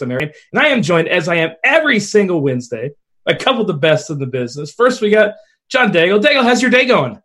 [0.00, 0.32] American.
[0.52, 2.92] And I am joined, as I am every single Wednesday,
[3.24, 4.72] by a couple of the best in the business.
[4.72, 5.34] First, we got
[5.68, 6.20] John Daigle.
[6.20, 7.20] Daigle, how's your day going?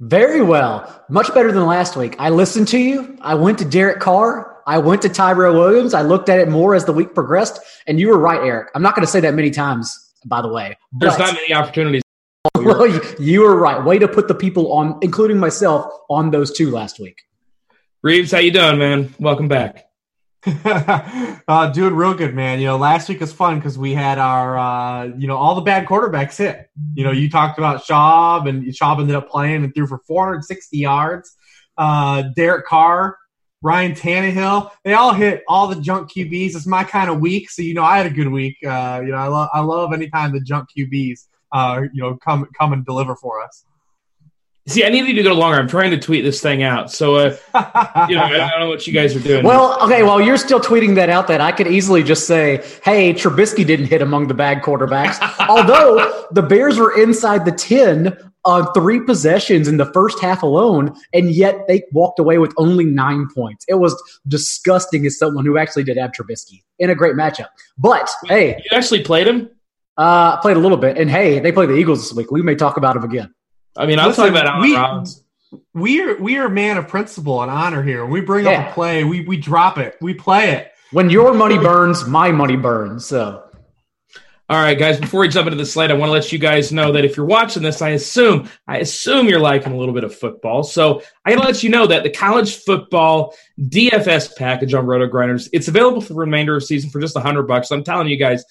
[0.00, 1.04] Very well.
[1.08, 2.16] Much better than last week.
[2.18, 3.16] I listened to you.
[3.20, 4.62] I went to Derek Carr.
[4.66, 5.94] I went to Tyrell Williams.
[5.94, 7.60] I looked at it more as the week progressed.
[7.86, 8.70] And you were right, Eric.
[8.74, 10.76] I'm not going to say that many times, by the way.
[10.92, 12.02] There's not many opportunities.
[12.56, 13.82] well, you, you were right.
[13.84, 17.22] Way to put the people on, including myself, on those two last week.
[18.04, 19.14] Reebs, how you doing, man?
[19.18, 19.86] Welcome back.
[21.48, 22.60] uh, doing real good, man.
[22.60, 25.62] You know, last week was fun because we had our, uh, you know, all the
[25.62, 26.68] bad quarterbacks hit.
[26.94, 30.76] You know, you talked about Schaub, and Schaub ended up playing and threw for 460
[30.76, 31.34] yards.
[31.78, 33.16] Uh, Derek Carr,
[33.62, 36.54] Ryan Tannehill, they all hit all the junk QBs.
[36.54, 38.58] It's my kind of week, so you know, I had a good week.
[38.62, 41.20] Uh, you know, I love I love anytime the junk QBs,
[41.52, 43.64] uh, you know, come come and deliver for us.
[44.66, 45.58] See, I need you to go longer.
[45.58, 46.90] I'm trying to tweet this thing out.
[46.90, 47.36] So, uh,
[48.08, 49.44] you know, I don't know what you guys are doing.
[49.44, 53.12] Well, okay, while you're still tweeting that out, that I could easily just say, hey,
[53.12, 55.18] Trubisky didn't hit among the bad quarterbacks.
[55.48, 58.16] Although the Bears were inside the 10
[58.46, 62.86] on three possessions in the first half alone, and yet they walked away with only
[62.86, 63.66] nine points.
[63.68, 63.94] It was
[64.28, 67.48] disgusting as someone who actually did have Trubisky in a great matchup.
[67.76, 68.62] But, hey.
[68.70, 69.50] You actually played him?
[69.98, 70.96] Uh, played a little bit.
[70.96, 72.30] And, hey, they play the Eagles this week.
[72.30, 73.34] We may talk about him again.
[73.76, 75.24] I mean, I'm Listen, talking about Allen we, Robinson.
[75.72, 78.06] We are we are a man of principle and honor here.
[78.06, 78.62] We bring yeah.
[78.62, 80.72] up a play, we we drop it, we play it.
[80.92, 83.06] When your money burns, my money burns.
[83.06, 83.40] So.
[84.46, 85.00] All right, guys.
[85.00, 87.16] Before we jump into the slate, I want to let you guys know that if
[87.16, 90.62] you're watching this, I assume I assume you're liking a little bit of football.
[90.62, 95.48] So I got to let you know that the college football DFS package on RotoGrinders
[95.54, 97.70] it's available for the remainder of the season for just a hundred bucks.
[97.70, 98.44] I'm telling you guys,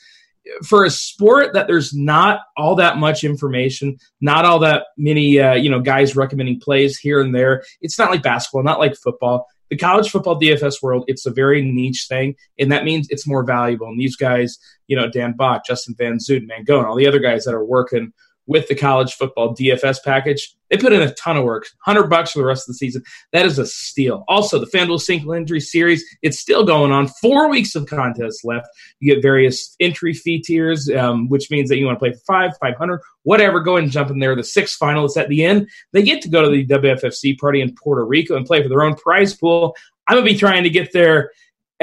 [0.65, 5.53] for a sport that there's not all that much information, not all that many uh,
[5.53, 7.63] you know guys recommending plays here and there.
[7.81, 9.47] It's not like basketball, not like football.
[9.69, 13.43] The college football DFS world, it's a very niche thing, and that means it's more
[13.43, 13.87] valuable.
[13.87, 17.45] And these guys, you know, Dan Bach, Justin Van Zuiden, Mangone, all the other guys
[17.45, 18.13] that are working
[18.45, 20.53] with the college football DFS package.
[20.69, 23.03] They put in a ton of work, 100 bucks for the rest of the season.
[23.31, 24.23] That is a steal.
[24.27, 27.07] Also, the FanDuel Single Entry Series, it's still going on.
[27.21, 28.67] Four weeks of contests left.
[28.99, 32.19] You get various entry fee tiers, um, which means that you want to play for
[32.25, 33.59] five, 500, whatever.
[33.59, 34.35] Go and jump in there.
[34.35, 37.75] The six finalists at the end, they get to go to the WFFC party in
[37.75, 39.75] Puerto Rico and play for their own prize pool.
[40.07, 41.31] I'm going to be trying to get there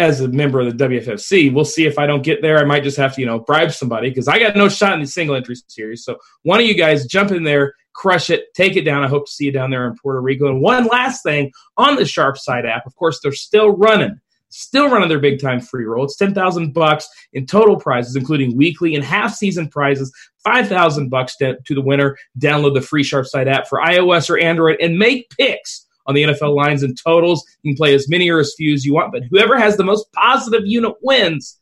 [0.01, 1.53] as a member of the WFFC.
[1.53, 2.59] We'll see if I don't get there.
[2.59, 5.01] I might just have to, you know, bribe somebody because I got no shot in
[5.01, 6.05] the single entry series.
[6.05, 9.05] So one of you guys jump in there, crush it, take it down.
[9.05, 10.49] I hope to see you down there in Puerto Rico.
[10.49, 14.19] And one last thing on the Sharp Side app, of course, they're still running.
[14.53, 16.05] Still running their big time free roll.
[16.05, 20.13] It's ten thousand bucks in total prizes, including weekly and half season prizes.
[20.43, 22.17] Five thousand bucks to the winner.
[22.37, 26.25] Download the free Sharp Side app for iOS or Android and make picks on the
[26.25, 27.45] NFL lines and totals.
[27.63, 29.85] You can play as many or as few as you want, but whoever has the
[29.85, 31.59] most positive unit wins.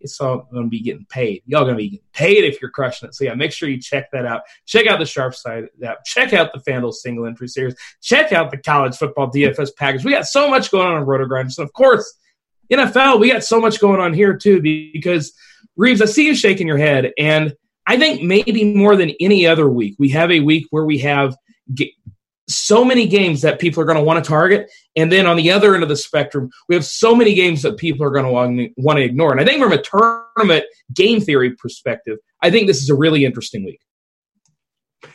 [0.00, 1.42] it's all going to be getting paid.
[1.46, 3.14] Y'all going to be getting paid if you're crushing it.
[3.14, 4.42] So yeah, make sure you check that out.
[4.66, 6.04] Check out the Sharp Side app.
[6.04, 7.74] Check out the FanDuel single entry series.
[8.02, 10.04] Check out the college football DFS package.
[10.04, 11.58] We got so much going on in RotoGrinders.
[11.58, 12.14] And of course,
[12.70, 15.32] NFL, we got so much going on here too because
[15.78, 17.12] Reebs, I see you shaking your head.
[17.18, 17.54] And
[17.86, 21.34] I think maybe more than any other week, we have a week where we have
[22.50, 24.70] so many games that people are going to want to target.
[24.96, 27.76] And then on the other end of the spectrum, we have so many games that
[27.76, 29.32] people are going to want to ignore.
[29.32, 30.64] And I think from a tournament
[30.94, 33.80] game theory perspective, I think this is a really interesting week.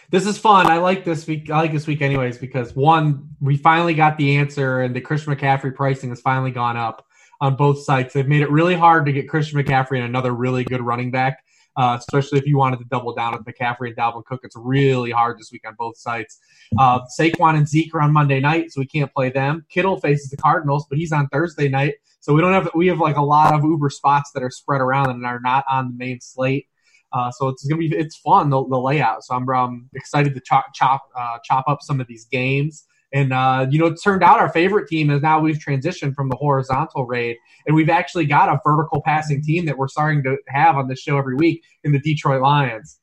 [0.10, 0.68] This is fun.
[0.68, 1.50] I like this week.
[1.50, 5.36] I like this week anyways because one, we finally got the answer, and the Christian
[5.36, 7.06] McCaffrey pricing has finally gone up
[7.42, 8.14] on both sites.
[8.14, 11.44] They've made it really hard to get Christian McCaffrey and another really good running back
[11.78, 14.42] uh, especially if you wanted to double down with McCaffrey and Dalvin Cook.
[14.44, 16.40] It's really hard this week on both sides.
[16.78, 19.66] Uh, Saquon and Zeke are on Monday night, so we can't play them.
[19.70, 23.00] Kittle faces the Cardinals, but he's on Thursday night, so we don't have we have
[23.00, 25.98] like a lot of Uber spots that are spread around and are not on the
[25.98, 26.68] main slate.
[27.12, 29.24] Uh, so it's gonna be it's fun the, the layout.
[29.24, 32.86] So I'm um, excited to chop chop uh, chop up some of these games.
[33.16, 36.28] And uh, you know, it turned out our favorite team is now we've transitioned from
[36.28, 40.36] the horizontal raid, and we've actually got a vertical passing team that we're starting to
[40.50, 43.00] have on the show every week in the Detroit Lions.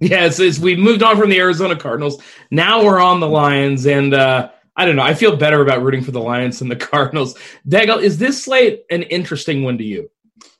[0.00, 4.14] Yes, as we moved on from the Arizona Cardinals, now we're on the Lions, and
[4.14, 5.02] uh, I don't know.
[5.02, 7.38] I feel better about rooting for the Lions than the Cardinals.
[7.68, 10.10] Daigle, is this slate an interesting one to you?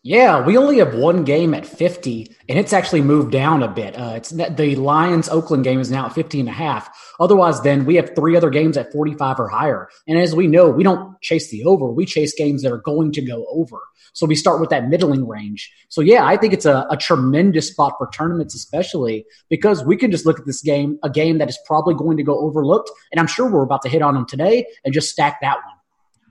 [0.02, 3.98] Yeah, we only have one game at 50, and it's actually moved down a bit.
[3.98, 7.05] Uh, it's the Lions Oakland game is now at 50 and a half.
[7.20, 9.88] Otherwise, then we have three other games at 45 or higher.
[10.06, 13.12] And as we know, we don't chase the over, we chase games that are going
[13.12, 13.78] to go over.
[14.12, 15.70] So we start with that middling range.
[15.90, 20.10] So yeah, I think it's a, a tremendous spot for tournaments, especially because we can
[20.10, 22.90] just look at this game, a game that is probably going to go overlooked.
[23.12, 25.76] And I'm sure we're about to hit on them today and just stack that one.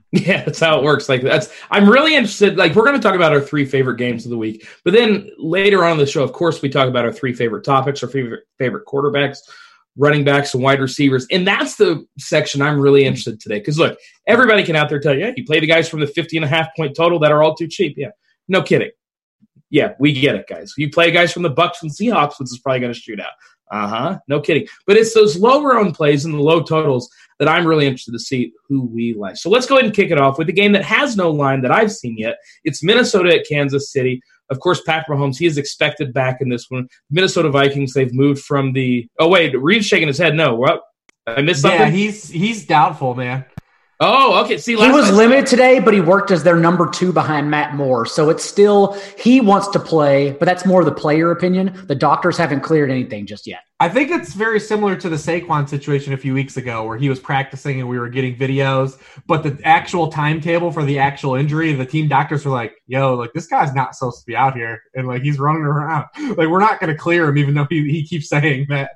[0.12, 1.08] Yeah, that's how it works.
[1.08, 2.56] Like that's I'm really interested.
[2.56, 5.28] Like we're going to talk about our three favorite games of the week, but then
[5.36, 8.08] later on in the show, of course, we talk about our three favorite topics, our
[8.08, 9.38] favorite favorite quarterbacks,
[9.96, 13.58] running backs, and wide receivers, and that's the section I'm really interested today.
[13.58, 16.06] Because look, everybody can out there tell you, yeah, you play the guys from the
[16.06, 17.94] 50 and a half point total that are all too cheap.
[17.96, 18.10] Yeah,
[18.48, 18.90] no kidding.
[19.70, 20.72] Yeah, we get it, guys.
[20.76, 23.32] You play guys from the Bucks and Seahawks, which is probably going to shoot out.
[23.70, 24.18] Uh huh.
[24.28, 24.66] No kidding.
[24.86, 28.18] But it's those lower owned plays and the low totals that I'm really interested to
[28.18, 29.36] see who we like.
[29.36, 31.62] So let's go ahead and kick it off with a game that has no line
[31.62, 32.36] that I've seen yet.
[32.64, 34.22] It's Minnesota at Kansas City.
[34.50, 36.88] Of course, Patrick Mahomes, he is expected back in this one.
[37.10, 39.08] Minnesota Vikings, they've moved from the.
[39.18, 40.34] Oh, wait, Reebs shaking his head.
[40.34, 40.82] No, what?
[41.26, 41.80] I missed something.
[41.80, 43.44] Yeah, he's he's doubtful, man.
[43.98, 44.58] Oh, okay.
[44.58, 48.04] See, he was limited today, but he worked as their number two behind Matt Moore.
[48.04, 51.82] So it's still he wants to play, but that's more the player opinion.
[51.86, 53.60] The doctors haven't cleared anything just yet.
[53.80, 57.08] I think it's very similar to the Saquon situation a few weeks ago, where he
[57.08, 61.72] was practicing and we were getting videos, but the actual timetable for the actual injury,
[61.72, 64.82] the team doctors were like, "Yo, like this guy's not supposed to be out here,
[64.94, 66.04] and like he's running around.
[66.36, 68.90] Like we're not going to clear him, even though he he keeps saying that."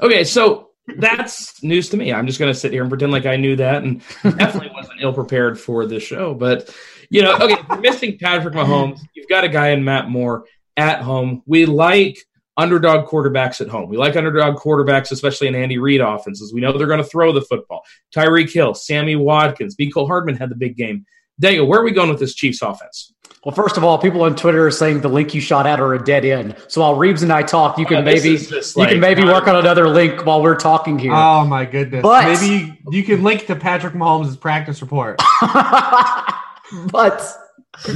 [0.00, 2.12] Okay, so that's news to me.
[2.12, 5.00] I'm just going to sit here and pretend like I knew that, and definitely wasn't
[5.00, 6.34] ill prepared for this show.
[6.34, 6.74] But
[7.10, 9.00] you know, okay, missing Patrick Mahomes.
[9.14, 10.44] You've got a guy in Matt Moore
[10.76, 11.42] at home.
[11.46, 12.18] We like
[12.56, 13.88] underdog quarterbacks at home.
[13.88, 16.52] We like underdog quarterbacks, especially in Andy Reid offenses.
[16.52, 17.82] We know they're going to throw the football.
[18.14, 21.06] Tyreek Hill, Sammy Watkins, Mecole Hardman had the big game.
[21.40, 23.12] Daigle, where are we going with this Chiefs offense?
[23.44, 25.94] Well, first of all, people on Twitter are saying the link you shot at are
[25.94, 26.54] a dead end.
[26.68, 29.24] So while Reebs and I talk, you can oh, maybe just, like, you can maybe
[29.24, 31.12] work on another link while we're talking here.
[31.12, 32.02] Oh my goodness!
[32.02, 35.20] But maybe you can link to Patrick Mahomes' practice report.
[36.92, 37.20] but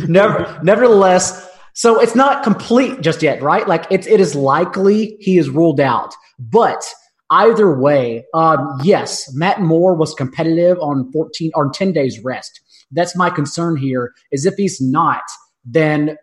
[0.09, 3.69] never, nevertheless, so it's not complete just yet, right?
[3.69, 6.85] Like it's it is likely he is ruled out, but.
[7.29, 12.61] Either way, um, yes, Matt Moore was competitive on 14 or 10 days rest.
[12.91, 14.15] That's my concern here.
[14.33, 15.23] Is if he's not,
[15.67, 16.17] then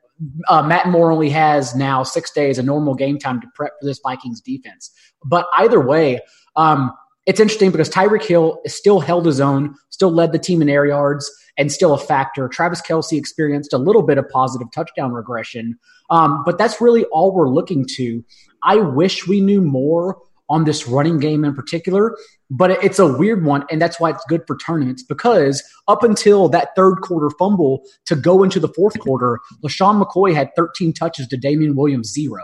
[0.47, 3.85] uh, Matt Moore only has now six days of normal game time to prep for
[3.85, 4.91] this Vikings defense.
[5.23, 6.21] But either way,
[6.55, 6.91] um,
[7.25, 10.85] it's interesting because Tyreek Hill still held his own, still led the team in air
[10.85, 12.47] yards, and still a factor.
[12.47, 15.77] Travis Kelce experienced a little bit of positive touchdown regression,
[16.09, 18.23] um, but that's really all we're looking to.
[18.63, 20.17] I wish we knew more
[20.49, 22.15] on this running game in particular,
[22.49, 23.63] but it's a weird one.
[23.71, 28.15] And that's why it's good for tournaments because up until that third quarter fumble to
[28.15, 32.43] go into the fourth quarter, LeSean McCoy had 13 touches to Damien Williams, zero.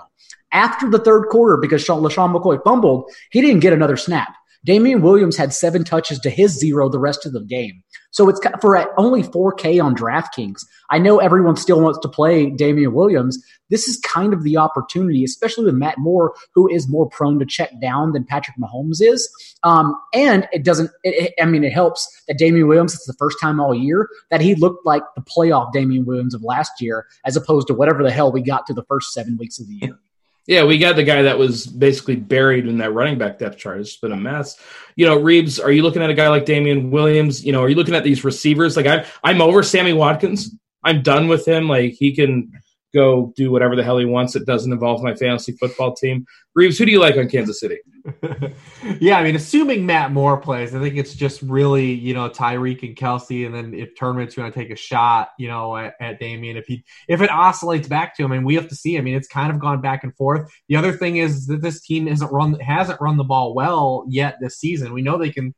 [0.52, 4.34] After the third quarter, because LeSean McCoy fumbled, he didn't get another snap.
[4.66, 7.84] Damien Williams had seven touches to his zero the rest of the game.
[8.12, 10.66] So it's for only 4K on DraftKings.
[10.90, 13.44] I know everyone still wants to play Damien Williams.
[13.70, 17.46] This is kind of the opportunity, especially with Matt Moore, who is more prone to
[17.46, 19.30] check down than Patrick Mahomes is.
[19.64, 23.14] Um, and it doesn't, it, it, I mean, it helps that Damien Williams, it's the
[23.14, 27.06] first time all year that he looked like the playoff Damien Williams of last year,
[27.26, 29.76] as opposed to whatever the hell we got to the first seven weeks of the
[29.76, 30.00] year.
[30.50, 33.82] Yeah, we got the guy that was basically buried in that running back depth chart.
[33.82, 34.60] It's been a mess.
[34.96, 37.46] You know, Reebs, are you looking at a guy like Damien Williams?
[37.46, 38.76] You know, are you looking at these receivers?
[38.76, 40.56] Like I'm I'm over Sammy Watkins.
[40.84, 41.70] I'm done with him.
[41.70, 42.52] Like he can
[42.94, 44.36] go do whatever the hell he wants.
[44.36, 46.26] It doesn't involve my fantasy football team.
[46.58, 47.78] Reebs, who do you like on Kansas City?
[49.00, 52.84] yeah, I mean, assuming Matt Moore plays, I think it's just really, you know, Tyreek
[52.84, 56.20] and Kelce, and then if Tournament's going to take a shot, you know, at, at
[56.20, 58.98] Damien, if he if it oscillates back to him, and we have to see.
[58.98, 60.52] I mean, it's kind of gone back and forth.
[60.68, 64.38] The other thing is that this team hasn't run hasn't run the ball well yet
[64.42, 64.94] this season.
[64.94, 65.54] We know they can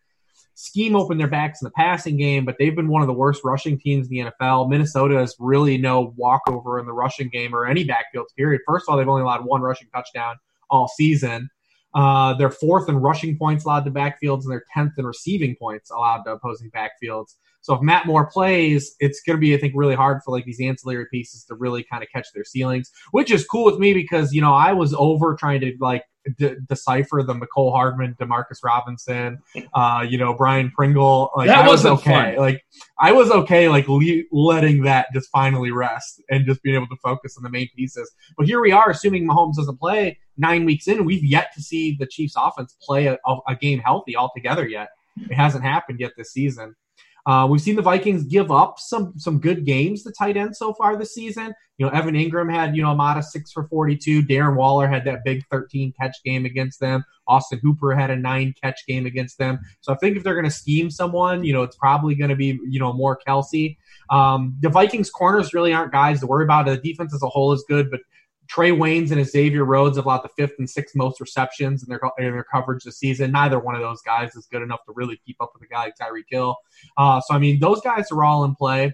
[0.61, 3.43] scheme open their backs in the passing game, but they've been one of the worst
[3.43, 4.69] rushing teams in the NFL.
[4.69, 8.61] Minnesota is really no walkover in the rushing game or any backfield period.
[8.67, 10.35] First of all, they've only allowed one rushing touchdown
[10.69, 11.49] all season.
[11.93, 15.91] Uh, they're fourth in rushing points allowed to backfields, and they're tenth in receiving points
[15.91, 17.35] allowed to opposing backfields.
[17.61, 20.45] So if Matt Moore plays, it's going to be, I think, really hard for like
[20.45, 23.93] these ancillary pieces to really kind of catch their ceilings, which is cool with me
[23.93, 26.03] because you know I was over trying to like
[26.37, 29.39] de- decipher the Mecole Hardman, Demarcus Robinson,
[29.73, 31.31] uh, you know, Byron Pringle.
[31.35, 32.35] Like that I was okay.
[32.35, 32.37] Fun.
[32.37, 32.65] Like
[32.99, 36.97] I was okay, like le- letting that just finally rest and just being able to
[37.03, 38.11] focus on the main pieces.
[38.37, 41.95] But here we are, assuming Mahomes doesn't play nine weeks in, we've yet to see
[41.97, 43.17] the Chiefs offense play a,
[43.47, 44.89] a game healthy altogether yet.
[45.17, 46.75] It hasn't happened yet this season.
[47.25, 50.73] Uh, we've seen the Vikings give up some some good games to tight end so
[50.73, 51.53] far this season.
[51.77, 54.23] You know, Evan Engram had you know a modest six for forty two.
[54.23, 57.05] Darren Waller had that big thirteen catch game against them.
[57.27, 59.59] Austin Hooper had a nine catch game against them.
[59.81, 62.35] So I think if they're going to scheme someone, you know, it's probably going to
[62.35, 63.77] be you know more Kelce.
[64.09, 66.65] Um, the Vikings corners really aren't guys to worry about.
[66.65, 68.01] The defense as a whole is good, but
[68.47, 72.01] Trae Waynes and Xavier Rhodes have allowed the fifth and sixth most receptions in their,
[72.17, 73.31] in their coverage this season.
[73.31, 75.85] Neither one of those guys is good enough to really keep up with a guy
[75.85, 76.57] like Tyreek Hill.
[76.97, 78.93] Uh, so, I mean, those guys are all in play.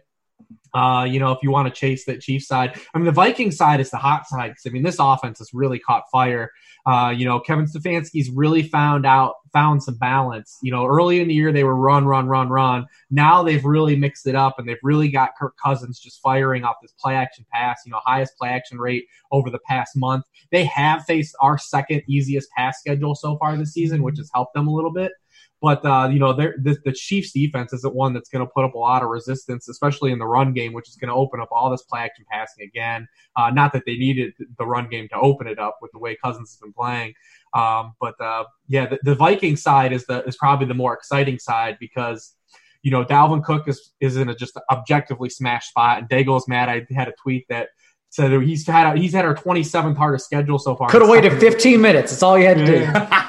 [0.73, 3.51] Uh, you know, if you want to chase that Chiefs side, I mean, the Viking
[3.51, 4.49] side is the hot side.
[4.49, 6.51] because I mean, this offense has really caught fire.
[6.85, 10.57] Uh, you know, Kevin Stefanski's really found out, found some balance.
[10.61, 12.85] You know, early in the year they were run, run, run, run.
[13.11, 16.77] Now they've really mixed it up and they've really got Kirk Cousins just firing off
[16.81, 17.81] this play action pass.
[17.85, 20.23] You know, highest play action rate over the past month.
[20.51, 24.53] They have faced our second easiest pass schedule so far this season, which has helped
[24.53, 25.11] them a little bit.
[25.61, 28.75] But uh, you know, the, the Chiefs' defense isn't one that's going to put up
[28.75, 31.49] a lot of resistance, especially in the run game, which is going to open up
[31.51, 33.07] all this play action passing again.
[33.35, 36.15] Uh, not that they needed the run game to open it up with the way
[36.23, 37.13] Cousins has been playing,
[37.55, 41.39] um, but uh, yeah, the, the Viking side is the is probably the more exciting
[41.39, 42.35] side because
[42.83, 46.47] you know Dalvin Cook is is in a just objectively smashed spot, and Daigle is
[46.47, 46.69] mad.
[46.69, 47.69] I had a tweet that
[48.09, 50.89] said he's had he's had our 27th hardest schedule so far.
[50.89, 52.11] Could have waited 15 minutes.
[52.11, 53.23] That's all you had to do.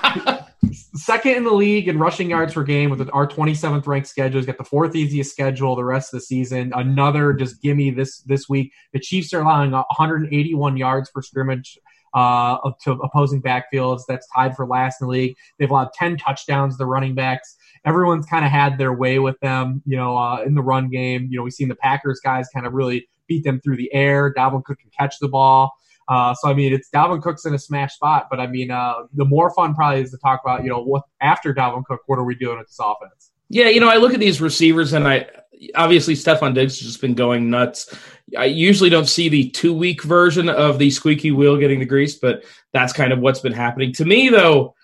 [0.99, 4.39] Second in the league in rushing yards per game with our 27th ranked schedule.
[4.39, 6.73] He's got the fourth easiest schedule the rest of the season.
[6.75, 8.73] Another just gimme this this week.
[8.93, 11.79] The Chiefs are allowing 181 yards per scrimmage
[12.15, 14.03] uh, to opposing backfields.
[14.09, 15.37] That's tied for last in the league.
[15.59, 17.57] They've allowed 10 touchdowns to the running backs.
[17.85, 21.29] Everyone's kind of had their way with them, you know, uh, in the run game.
[21.31, 24.33] You know, we've seen the Packers guys kind of really beat them through the air.
[24.33, 25.73] Dalvin Cook can catch the ball.
[26.09, 28.95] Uh, so I mean, it's Dalvin Cook's in a smash spot, but I mean, uh,
[29.13, 32.19] the more fun probably is to talk about, you know, what after Dalvin Cook, what
[32.19, 33.31] are we doing with this offense?
[33.51, 35.27] Yeah, you know, I look at these receivers, and I
[35.75, 37.95] obviously Stefon Diggs has just been going nuts.
[38.37, 42.17] I usually don't see the two week version of the squeaky wheel getting the grease,
[42.17, 44.75] but that's kind of what's been happening to me, though.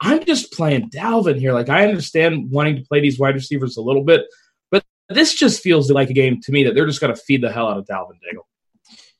[0.00, 1.52] I'm just playing Dalvin here.
[1.52, 4.22] Like I understand wanting to play these wide receivers a little bit,
[4.70, 7.42] but this just feels like a game to me that they're just going to feed
[7.42, 8.42] the hell out of Dalvin Daigle.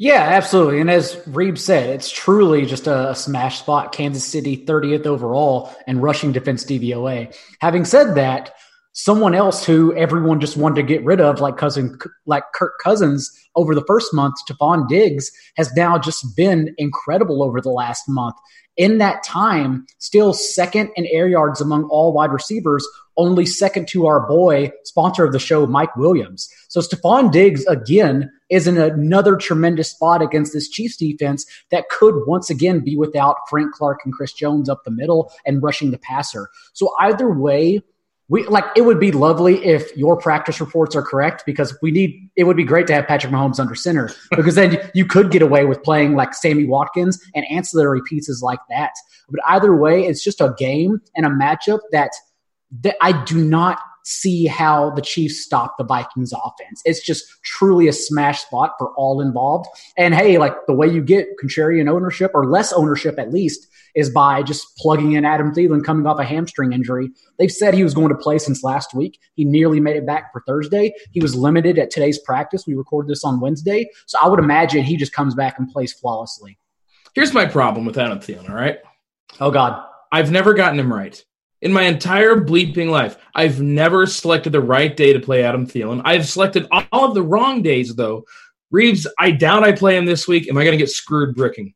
[0.02, 0.80] Yeah, absolutely.
[0.80, 3.92] And as Reeb said, it's truly just a, smash spot.
[3.92, 7.32] Kansas City 30th overall and rushing defense DVOA.
[7.60, 8.52] Having said that,
[8.94, 13.30] someone else who everyone just wanted to get rid of, like cousin, like Kirk Cousins
[13.54, 18.34] over the first month, Stefon Diggs has now just been incredible over the last month.
[18.76, 22.84] In that time, still second in air yards among all wide receivers,
[23.16, 26.48] only second to our boy, sponsor of the show, Mike Williams.
[26.66, 32.26] So Stefon Diggs, again, is in another tremendous spot against this Chiefs defense that could
[32.26, 35.98] once again be without Frank Clark and Chris Jones up the middle and rushing the
[35.98, 36.50] passer.
[36.74, 37.80] So either way,
[38.28, 42.30] we like it would be lovely if your practice reports are correct because we need
[42.36, 45.42] it would be great to have Patrick Mahomes under center because then you could get
[45.42, 48.92] away with playing like Sammy Watkins and ancillary pieces like that.
[49.28, 52.10] But either way, it's just a game and a matchup that
[52.82, 56.82] that I do not see how the Chiefs stop the Vikings offense.
[56.84, 59.68] It's just truly a smash spot for all involved.
[59.96, 64.10] And hey, like the way you get contrarian ownership or less ownership at least is
[64.10, 67.10] by just plugging in Adam Thielen coming off a hamstring injury.
[67.38, 69.18] They've said he was going to play since last week.
[69.34, 70.94] He nearly made it back for Thursday.
[71.10, 72.66] He was limited at today's practice.
[72.66, 73.90] We recorded this on Wednesday.
[74.06, 76.58] So I would imagine he just comes back and plays flawlessly.
[77.14, 78.78] Here's my problem with Adam Thielen, all right?
[79.40, 79.84] Oh, God.
[80.10, 81.22] I've never gotten him right.
[81.62, 86.02] In my entire bleeping life, I've never selected the right day to play Adam Thielen.
[86.04, 88.24] I've selected all of the wrong days, though.
[88.74, 90.48] Reebs, I doubt I play him this week.
[90.48, 91.74] Am I going to get screwed bricking?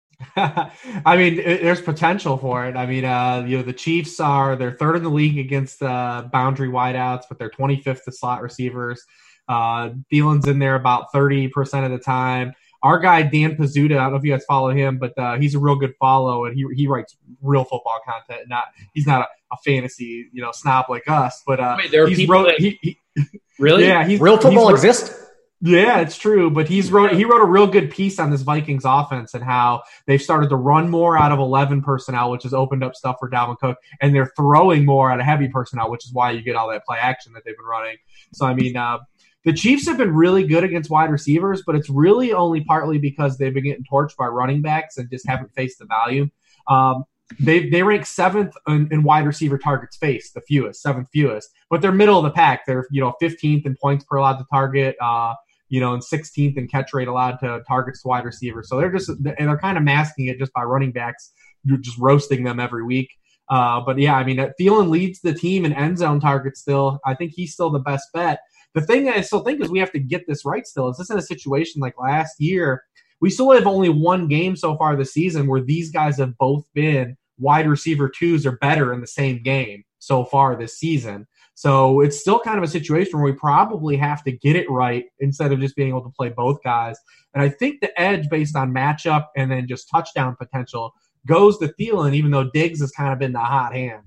[0.36, 2.76] I mean, it, there's potential for it.
[2.76, 6.28] I mean, uh, you know, the Chiefs are they're third in the league against uh,
[6.32, 9.04] boundary wideouts, but they're 25th to slot receivers.
[9.48, 12.52] Uh, Thielen's in there about 30% of the time.
[12.82, 15.54] Our guy Dan Pizzuta, I don't know if you guys follow him, but uh, he's
[15.54, 18.48] a real good follow, and he he writes real football content.
[18.48, 22.04] Not he's not a, a fantasy you know snob like us, but uh, Wait, there
[22.04, 22.98] are he's people wrote, that- he, he,
[23.58, 23.84] Really?
[23.84, 25.26] yeah, he's Real football he's, exists?
[25.60, 28.84] yeah, it's true, but he's wrote he wrote a real good piece on this Vikings
[28.86, 32.82] offense and how they've started to run more out of eleven personnel, which has opened
[32.82, 36.14] up stuff for Dalvin Cook, and they're throwing more out of heavy personnel, which is
[36.14, 37.98] why you get all that play action that they've been running.
[38.32, 39.00] So I mean, uh,
[39.44, 43.38] the Chiefs have been really good against wide receivers, but it's really only partly because
[43.38, 46.28] they've been getting torched by running backs and just haven't faced the value.
[46.68, 47.04] Um,
[47.38, 51.80] they they rank seventh in, in wide receiver targets faced, the fewest, seventh fewest, but
[51.80, 52.66] they're middle of the pack.
[52.66, 54.96] They're you know 15th in points per allowed to target.
[55.00, 55.34] Uh,
[55.70, 58.68] you know, and 16th in catch rate allowed to targets to wide receivers.
[58.68, 61.32] So they're just and they're kind of masking it just by running backs,
[61.64, 63.08] You're just roasting them every week.
[63.48, 67.00] Uh, but yeah, I mean, Thielen leads the team in end zone targets still.
[67.04, 68.40] I think he's still the best bet.
[68.74, 70.66] The thing I still think is we have to get this right.
[70.66, 72.84] Still, is this in a situation like last year?
[73.20, 76.64] We still have only one game so far this season where these guys have both
[76.74, 81.26] been wide receiver twos or better in the same game so far this season.
[81.54, 85.04] So it's still kind of a situation where we probably have to get it right
[85.18, 86.96] instead of just being able to play both guys.
[87.34, 90.92] And I think the edge based on matchup and then just touchdown potential
[91.26, 94.02] goes to Thielen, even though Diggs has kind of been the hot hand.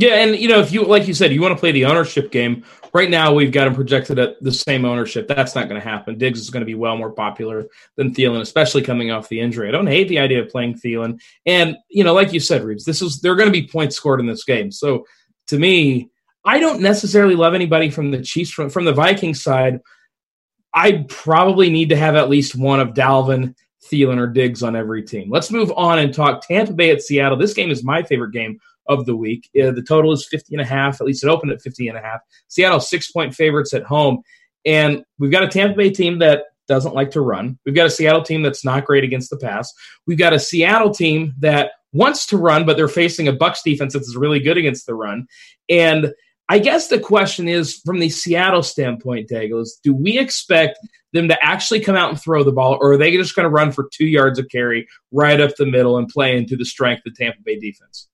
[0.00, 2.30] Yeah, and you know, if you like you said, you want to play the ownership
[2.30, 2.62] game.
[2.94, 5.26] Right now, we've got him projected at the same ownership.
[5.26, 6.16] That's not going to happen.
[6.16, 9.66] Diggs is going to be well more popular than Thielen, especially coming off the injury.
[9.66, 12.84] I don't hate the idea of playing Thielen, and you know, like you said, Reebs,
[12.84, 14.70] this is there are going to be points scored in this game.
[14.70, 15.04] So,
[15.48, 16.10] to me,
[16.44, 19.80] I don't necessarily love anybody from the Chiefs from from the Vikings side.
[20.72, 23.52] I probably need to have at least one of Dalvin,
[23.90, 25.28] Thielen, or Diggs on every team.
[25.28, 27.36] Let's move on and talk Tampa Bay at Seattle.
[27.36, 29.48] This game is my favorite game of the week.
[29.60, 31.00] Uh, the total is 50 and a half.
[31.00, 32.20] At least it opened at 50 and a half.
[32.48, 34.22] Seattle six point favorites at home.
[34.64, 37.58] And we've got a Tampa Bay team that doesn't like to run.
[37.64, 39.72] We've got a Seattle team that's not great against the pass.
[40.06, 43.94] We've got a Seattle team that wants to run, but they're facing a Bucks defense
[43.94, 45.26] that's really good against the run.
[45.68, 46.12] And
[46.50, 50.78] I guess the question is from the Seattle standpoint, Dagos, do we expect
[51.12, 53.50] them to actually come out and throw the ball, or are they just going to
[53.50, 57.02] run for two yards of carry right up the middle and play into the strength
[57.06, 58.08] of Tampa Bay defense?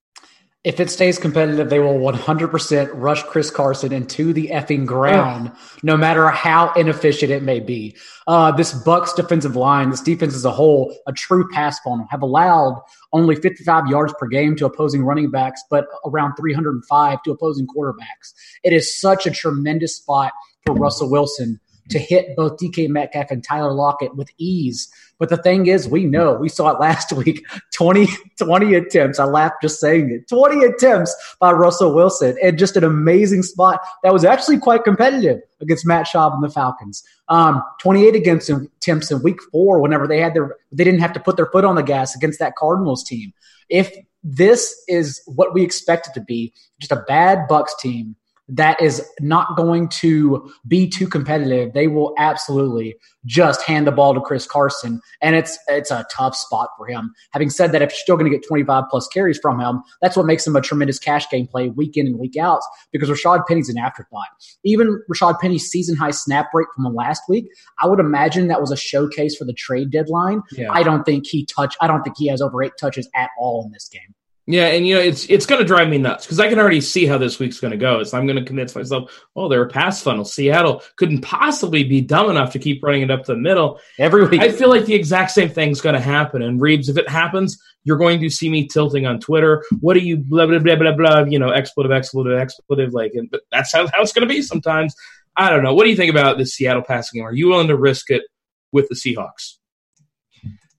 [0.64, 5.94] If it stays competitive, they will 100% rush Chris Carson into the effing ground, no
[5.94, 7.96] matter how inefficient it may be.
[8.26, 12.22] Uh, this Bucks defensive line, this defense as a whole, a true pass funnel, have
[12.22, 12.80] allowed
[13.12, 18.32] only 55 yards per game to opposing running backs, but around 305 to opposing quarterbacks.
[18.62, 20.32] It is such a tremendous spot
[20.64, 24.88] for Russell Wilson to hit both DK Metcalf and Tyler Lockett with ease.
[25.18, 27.44] But the thing is, we know, we saw it last week
[27.74, 29.18] 20, 20 attempts.
[29.18, 33.80] I laughed just saying it 20 attempts by Russell Wilson, and just an amazing spot
[34.02, 37.04] that was actually quite competitive against Matt Schaub and the Falcons.
[37.28, 41.20] Um, 28 against attempts in week four, whenever they had their, they didn't have to
[41.20, 43.32] put their foot on the gas against that Cardinals team.
[43.68, 48.16] If this is what we expect it to be, just a bad Bucks team
[48.48, 54.14] that is not going to be too competitive, they will absolutely just hand the ball
[54.14, 57.12] to Chris Carson, and it's it's a tough spot for him.
[57.32, 60.16] Having said that, if you're still going to get 25 plus carries from him, that's
[60.16, 62.60] what makes him a tremendous cash game play week in and week out
[62.92, 64.28] because Rashad Penny's an afterthought.
[64.64, 67.48] Even Rashad Penny's season high snap rate from the last week,
[67.82, 70.42] I would imagine that was a showcase for the trade deadline.
[70.52, 70.70] Yeah.
[70.70, 71.78] I don't think he touched.
[71.80, 74.14] I don't think he has over eight touches at all in this game.
[74.46, 76.82] Yeah, and you know it's it's going to drive me nuts because I can already
[76.82, 78.02] see how this week's going to go.
[78.02, 80.26] So I'm going to convince myself, oh, they're a pass funnel.
[80.26, 84.42] Seattle couldn't possibly be dumb enough to keep running it up the middle every week.
[84.42, 86.42] I feel like the exact same thing's going to happen.
[86.42, 89.64] And Reebs, if it happens, you're going to see me tilting on Twitter.
[89.80, 91.20] What are you blah blah blah blah blah?
[91.24, 92.92] You know, expletive, expletive, expletive.
[92.92, 94.94] Like, and, but that's how, how it's going to be sometimes.
[95.36, 95.72] I don't know.
[95.72, 97.26] What do you think about this Seattle passing game?
[97.26, 98.24] Are you willing to risk it
[98.72, 99.56] with the Seahawks?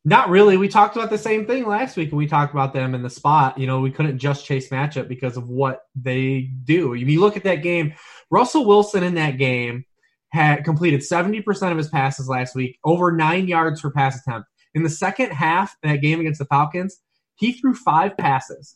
[0.08, 0.56] Not really.
[0.56, 3.10] We talked about the same thing last week, and we talked about them in the
[3.10, 3.58] spot.
[3.58, 6.94] You know, we couldn't just chase matchup because of what they do.
[6.94, 7.96] If you look at that game,
[8.30, 9.84] Russell Wilson in that game
[10.30, 14.48] had completed 70% of his passes last week, over nine yards per pass attempt.
[14.76, 17.00] In the second half, that game against the Falcons,
[17.34, 18.76] he threw five passes.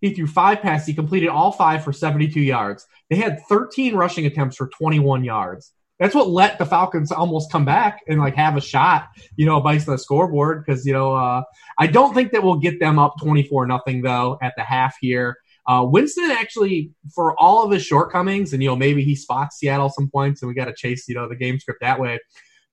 [0.00, 0.86] He threw five passes.
[0.86, 2.86] He completed all five for 72 yards.
[3.10, 7.64] They had 13 rushing attempts for 21 yards that's what let the Falcons almost come
[7.64, 10.64] back and like have a shot, you know, bites the scoreboard.
[10.64, 11.42] Because you know, uh,
[11.78, 14.96] I don't think that we'll get them up twenty four nothing though at the half
[15.00, 15.36] here.
[15.66, 19.90] Uh, Winston actually, for all of his shortcomings, and you know maybe he spots Seattle
[19.90, 22.18] some points, and we got to chase you know the game script that way.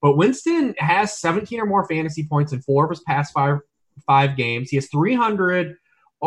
[0.02, 3.60] But Winston has 17 or more fantasy points in four of his past five
[4.06, 4.70] five games.
[4.70, 5.76] He has 300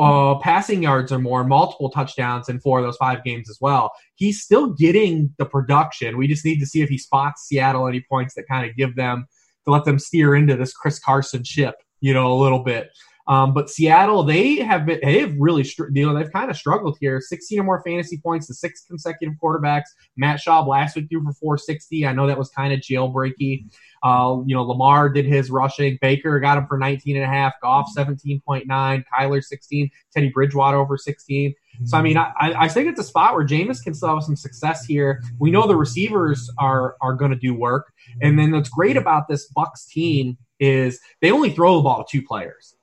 [0.02, 3.90] uh, passing yards or more, multiple touchdowns in four of those five games as well.
[4.14, 6.16] He's still getting the production.
[6.16, 8.96] We just need to see if he spots Seattle any points that kind of give
[8.96, 9.26] them
[9.64, 12.88] to let them steer into this Chris Carson ship, you know, a little bit.
[13.28, 15.62] Um, but Seattle, they have been, they have really,
[15.92, 17.20] you know, they've kind of struggled here.
[17.20, 19.84] 16 or more fantasy points to six consecutive quarterbacks.
[20.16, 22.06] Matt Schaub last week threw for 460.
[22.06, 23.66] I know that was kind of jailbreaky.
[24.02, 25.98] Uh, you know, Lamar did his rushing.
[26.00, 27.52] Baker got him for 19 and a half.
[27.60, 28.66] Goff 17.9.
[28.66, 29.90] Kyler 16.
[30.14, 31.54] Teddy Bridgewater over 16.
[31.84, 34.34] So I mean, I, I think it's a spot where Jameis can still have some
[34.34, 35.22] success here.
[35.38, 39.28] We know the receivers are are going to do work, and then what's great about
[39.28, 42.74] this Bucks team is they only throw the ball to two players.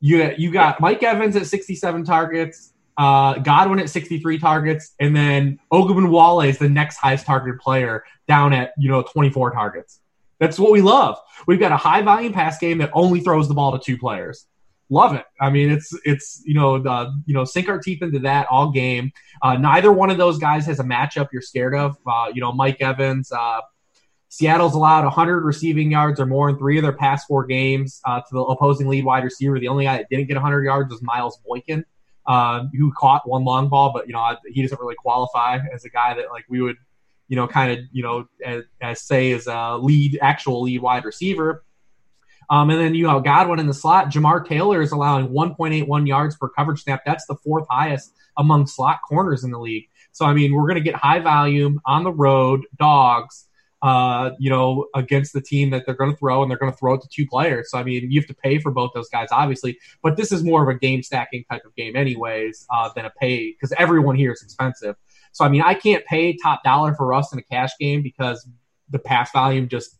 [0.00, 5.58] You you got Mike Evans at 67 targets, uh, Godwin at 63 targets, and then
[5.72, 10.00] Ogunbowale is the next highest targeted player down at you know 24 targets.
[10.38, 11.18] That's what we love.
[11.46, 14.46] We've got a high volume pass game that only throws the ball to two players.
[14.88, 15.24] Love it.
[15.40, 18.70] I mean, it's it's you know the you know sink our teeth into that all
[18.72, 19.12] game.
[19.42, 21.96] Uh, neither one of those guys has a matchup you're scared of.
[22.06, 23.60] Uh, you know, Mike Evans, uh,
[24.30, 28.20] Seattle's allowed 100 receiving yards or more in three of their past four games uh,
[28.20, 29.58] to the opposing lead wide receiver.
[29.58, 31.84] The only guy that didn't get 100 yards was Miles Boykin,
[32.26, 35.90] uh, who caught one long ball, but you know he doesn't really qualify as a
[35.90, 36.76] guy that like we would,
[37.26, 41.04] you know, kind of you know as, as, say as a lead actual lead wide
[41.04, 41.64] receiver.
[42.50, 44.10] Um, and then you have Godwin in the slot.
[44.10, 47.02] Jamar Taylor is allowing 1.81 yards per coverage snap.
[47.04, 49.88] That's the fourth highest among slot corners in the league.
[50.12, 53.48] So I mean, we're going to get high volume on the road dogs
[53.82, 56.76] uh, you know, against the team that they're going to throw, and they're going to
[56.76, 57.70] throw it to two players.
[57.70, 59.78] So I mean, you have to pay for both those guys, obviously.
[60.02, 63.10] But this is more of a game stacking type of game, anyways, uh, than a
[63.10, 64.96] pay because everyone here is expensive.
[65.32, 68.46] So I mean, I can't pay top dollar for Russ in a cash game because
[68.90, 69.96] the pass volume just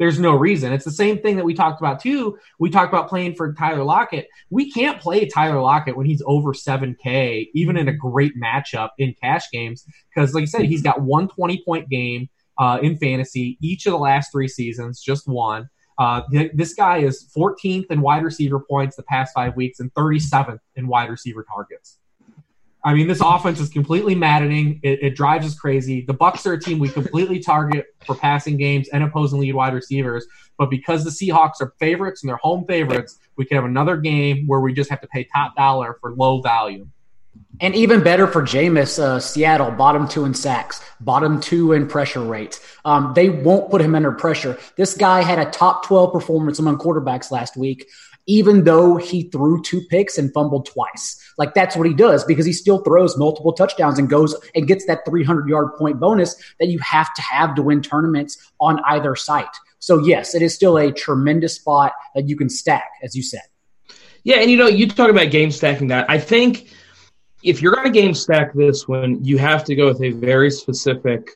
[0.00, 0.72] there's no reason.
[0.72, 2.38] It's the same thing that we talked about too.
[2.58, 4.28] We talked about playing for Tyler Lockett.
[4.48, 9.14] We can't play Tyler Lockett when he's over 7K, even in a great matchup in
[9.22, 13.56] cash games, because like I said, he's got one 20 point game uh, in fantasy
[13.60, 15.68] each of the last three seasons, just one.
[15.98, 16.22] Uh,
[16.54, 20.86] this guy is 14th in wide receiver points the past five weeks and 37th in
[20.86, 21.98] wide receiver targets.
[22.82, 24.80] I mean, this offense is completely maddening.
[24.82, 26.02] It, it, drives us crazy.
[26.06, 29.74] The Bucks are a team we completely target for passing games and opposing lead wide
[29.74, 30.26] receivers.
[30.56, 34.46] But because the Seahawks are favorites and they're home favorites, we can have another game
[34.46, 36.88] where we just have to pay top dollar for low value.
[37.60, 42.22] And even better for Jameis, uh, Seattle, bottom two in sacks, bottom two in pressure
[42.22, 42.58] rates.
[42.86, 44.58] Um, they won't put him under pressure.
[44.76, 47.86] This guy had a top 12 performance among quarterbacks last week,
[48.26, 51.20] even though he threw two picks and fumbled twice.
[51.36, 54.86] Like that's what he does because he still throws multiple touchdowns and goes and gets
[54.86, 59.14] that 300 yard point bonus that you have to have to win tournaments on either
[59.16, 59.54] site.
[59.80, 63.40] So, yes, it is still a tremendous spot that you can stack, as you said.
[64.24, 64.36] Yeah.
[64.36, 66.08] And you know, you talk about game stacking that.
[66.08, 66.68] I think
[67.42, 70.50] if you're going to game stack this one, you have to go with a very
[70.50, 71.30] specific,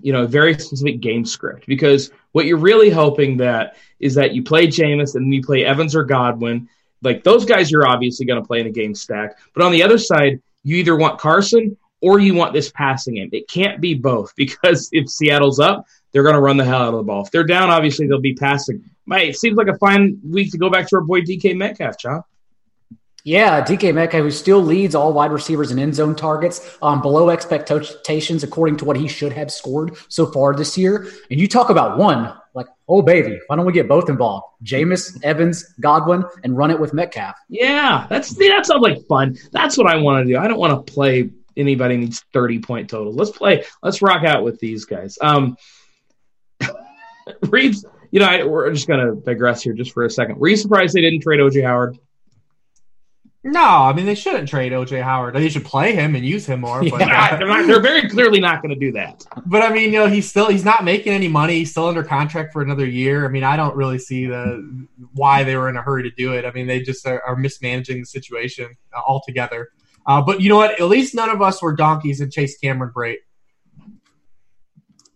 [0.00, 4.42] you know, very specific game script because what you're really hoping that is that you
[4.42, 6.68] play Jameis and you play Evans or Godwin.
[7.02, 9.38] Like those guys, you're obviously going to play in a game stack.
[9.54, 13.30] But on the other side, you either want Carson or you want this passing game.
[13.32, 16.94] It can't be both because if Seattle's up, they're going to run the hell out
[16.94, 17.24] of the ball.
[17.24, 18.82] If they're down, obviously they'll be passing.
[19.06, 21.98] Mate, it seems like a fine week to go back to our boy DK Metcalf,
[21.98, 22.22] John.
[23.28, 27.28] Yeah, DK Metcalf, who still leads all wide receivers in end zone targets, um, below
[27.28, 31.06] expectations according to what he should have scored so far this year.
[31.30, 34.46] And you talk about one, like Oh baby, why don't we get both involved?
[34.64, 37.36] Jameis, Evans, Godwin, and run it with Metcalf.
[37.50, 39.36] Yeah, that's that sounds like fun.
[39.52, 40.38] That's what I want to do.
[40.38, 43.12] I don't want to play anybody needs 30 point total.
[43.12, 45.18] Let's play, let's rock out with these guys.
[45.20, 45.58] Um
[47.42, 50.38] Reebs, you know, I, we're just gonna digress here just for a second.
[50.38, 51.98] Were you surprised they didn't trade OJ Howard?
[53.44, 55.34] No, I mean they shouldn't trade OJ Howard.
[55.34, 56.82] They should play him and use him more.
[56.90, 59.24] But, Yeah, they're, not, they're very clearly not going to do that.
[59.46, 61.58] but I mean, you know, he's still he's not making any money.
[61.58, 63.24] He's still under contract for another year.
[63.24, 66.32] I mean, I don't really see the why they were in a hurry to do
[66.32, 66.44] it.
[66.44, 69.68] I mean, they just are, are mismanaging the situation uh, altogether.
[70.04, 70.80] Uh, but you know what?
[70.80, 73.18] At least none of us were donkeys and chased Cameron Brate.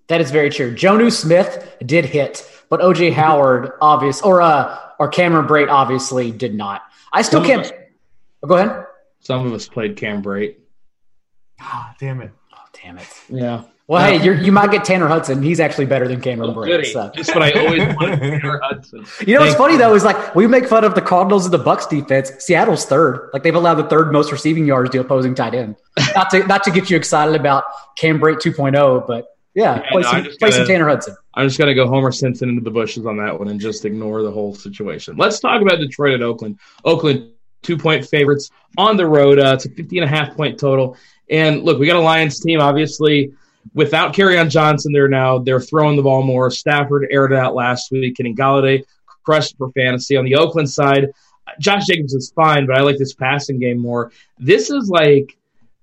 [0.07, 0.75] That is very true.
[0.75, 6.55] Jonnu Smith did hit, but OJ Howard obvious or uh or Cameron Brate obviously did
[6.55, 6.83] not.
[7.13, 7.73] I still Some can't.
[8.43, 8.87] Oh, go ahead.
[9.21, 10.57] Some of us played Cam Brate.
[11.61, 12.31] Ah, damn it.
[12.53, 13.07] Oh, damn it.
[13.29, 13.63] Yeah.
[13.89, 15.43] Well, hey, you're, you might get Tanner Hudson.
[15.43, 16.87] He's actually better than Cameron Oh, Brate.
[16.93, 17.11] So.
[17.15, 18.19] Just what I always wanted.
[18.41, 19.05] Tanner Hudson.
[19.27, 19.79] You know what's Thank funny you.
[19.79, 22.33] though is like we make fun of the Cardinals and the Bucks defense.
[22.39, 23.29] Seattle's third.
[23.33, 25.77] Like they've allowed the third most receiving yards to opposing tight end.
[26.15, 27.65] Not to not to get you excited about
[27.99, 30.89] Cam Brate 2.0, but yeah, Yeah, play, no, some, I just play some gotta- Tanner
[30.89, 31.17] Hudson.
[31.35, 33.85] I'm just going to go Homer Simpson into the bushes on that one and just
[33.85, 35.17] ignore the whole situation.
[35.19, 36.59] Let's talk about Detroit at Oakland.
[36.85, 37.31] Oakland,
[37.63, 39.39] two point favorites on the road.
[39.39, 40.97] Uh, it's a 50 and a half point total.
[41.31, 43.33] And look, we got a Lions team, obviously,
[43.75, 45.39] without on Johnson there now.
[45.39, 46.51] They're throwing the ball more.
[46.51, 48.17] Stafford aired it out last week.
[48.17, 48.85] Kenny Golladay
[49.25, 50.17] crushed for fantasy.
[50.17, 51.13] On the Oakland side,
[51.59, 54.13] Josh Jacobs is fine, but I like this passing game more.
[54.39, 55.37] This is like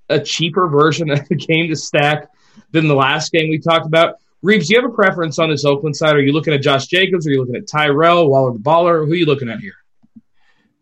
[0.09, 2.29] a cheaper version of the game to stack
[2.71, 4.15] than the last game we talked about.
[4.43, 6.15] Reebs, do you have a preference on this Oakland side?
[6.15, 7.27] Are you looking at Josh Jacobs?
[7.27, 9.05] Are you looking at Tyrell, Waller the Baller?
[9.05, 9.73] Who are you looking at here?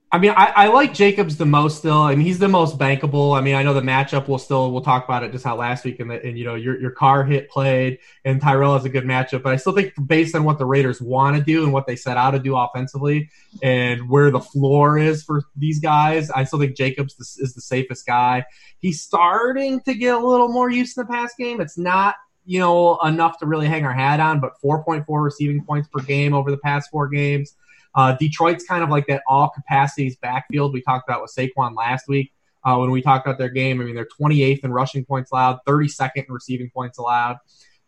[0.10, 2.00] I mean, I, I like Jacobs the most still.
[2.00, 3.38] I mean, he's the most bankable.
[3.38, 5.84] I mean, I know the matchup will still we'll talk about it just how last
[5.84, 8.90] week and, the, and you know your your car hit played and Tyrell has a
[8.90, 11.74] good matchup, but I still think based on what the Raiders want to do and
[11.74, 13.30] what they set out to do offensively
[13.62, 17.62] and where the floor is for these guys, I still think Jacobs is, is the
[17.62, 18.46] safest guy.
[18.80, 21.60] He's starting to get a little more use in the pass game.
[21.60, 22.16] It's not
[22.46, 26.34] you know enough to really hang our hat on, but 4.4 receiving points per game
[26.34, 27.56] over the past four games.
[27.98, 32.08] Uh, Detroit's kind of like that all capacities backfield we talked about with Saquon last
[32.08, 32.32] week
[32.64, 33.82] uh, when we talked about their game.
[33.82, 37.38] I mean, they're 28th in rushing points allowed, 32nd in receiving points allowed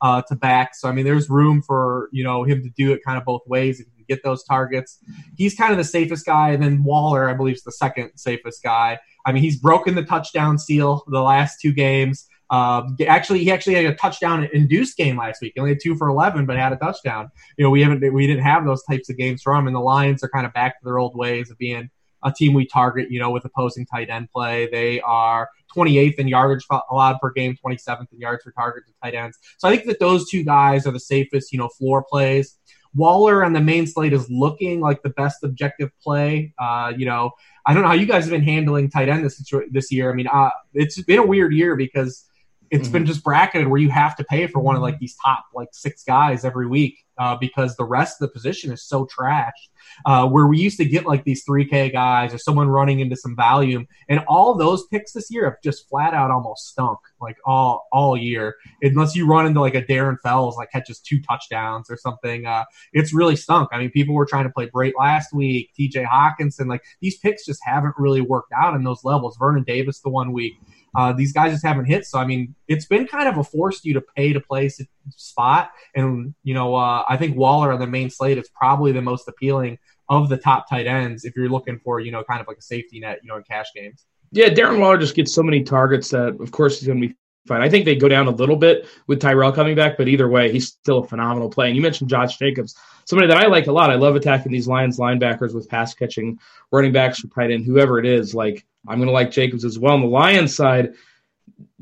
[0.02, 0.76] uh, to back.
[0.76, 3.42] So I mean, there's room for you know him to do it kind of both
[3.46, 4.98] ways if he can get those targets.
[5.38, 8.64] He's kind of the safest guy, and then Waller, I believe, is the second safest
[8.64, 9.00] guy.
[9.26, 12.28] I mean, he's broken the touchdown seal the last two games.
[12.50, 15.54] Um, actually, he actually had a touchdown induced game last week.
[15.56, 17.30] He only had two for eleven, but had a touchdown.
[17.58, 19.82] You know, we haven't we didn't have those types of games from him, and the
[19.82, 21.90] Lions are kind of back to their old ways of being
[22.24, 23.12] a team we target.
[23.12, 27.56] You know, with opposing tight end play, they are 28th in yardage allowed per game,
[27.64, 29.38] 27th in yards per target to tight ends.
[29.58, 32.58] So I think that those two guys are the safest, you know, floor plays.
[32.96, 36.54] Waller on the main slate is looking like the best objective play.
[36.58, 37.32] Uh, you know,
[37.68, 40.12] I don't know how you guys have been handling tight end this this year.
[40.12, 42.26] I mean, uh, it's been a weird year because
[42.72, 42.94] it's mm-hmm.
[42.94, 45.70] been just bracketed where you have to pay for one of like these top like
[45.72, 49.70] six guys every week uh, because the rest of the position is so trash.
[50.06, 53.36] Uh, where we used to get like these 3K guys or someone running into some
[53.36, 57.88] volume, and all those picks this year have just flat out almost stunk like all
[57.92, 58.56] all year.
[58.82, 62.66] Unless you run into like a Darren Fells like catches two touchdowns or something, uh,
[62.94, 63.70] it's really stunk.
[63.72, 66.06] I mean, people were trying to play Brate last week, T.J.
[66.06, 69.38] Hockenson, like these picks just haven't really worked out in those levels.
[69.38, 70.54] Vernon Davis the one week.
[70.96, 72.06] Uh, these guys just haven't hit.
[72.06, 74.70] So I mean, it's been kind of a forced you to pay to play
[75.16, 79.02] spot, and you know, uh, I think Waller on the main slate is probably the
[79.02, 79.78] most appealing
[80.10, 82.62] of the top tight ends if you're looking for you know kind of like a
[82.62, 84.06] safety net, you know, in cash games.
[84.32, 87.16] Yeah, Darren Waller just gets so many targets that, of course, he's going to be
[87.48, 87.62] fine.
[87.62, 90.52] I think they go down a little bit with Tyrell coming back, but either way,
[90.52, 91.68] he's still a phenomenal play.
[91.68, 92.76] And you mentioned Josh Jacobs,
[93.06, 93.90] somebody that I like a lot.
[93.90, 96.40] I love attacking these Lions linebackers with pass catching
[96.72, 98.36] running backs or tight end, whoever it is.
[98.36, 99.94] Like I'm going to like Jacobs as well.
[99.96, 100.94] On the Lions side,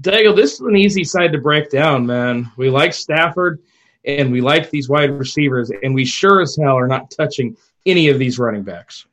[0.02, 2.52] Dago, this is an easy side to break down, man.
[2.56, 3.62] We like Stafford
[4.06, 8.08] and we like these wide receivers, and we sure as hell are not touching any
[8.08, 9.06] of these running backs.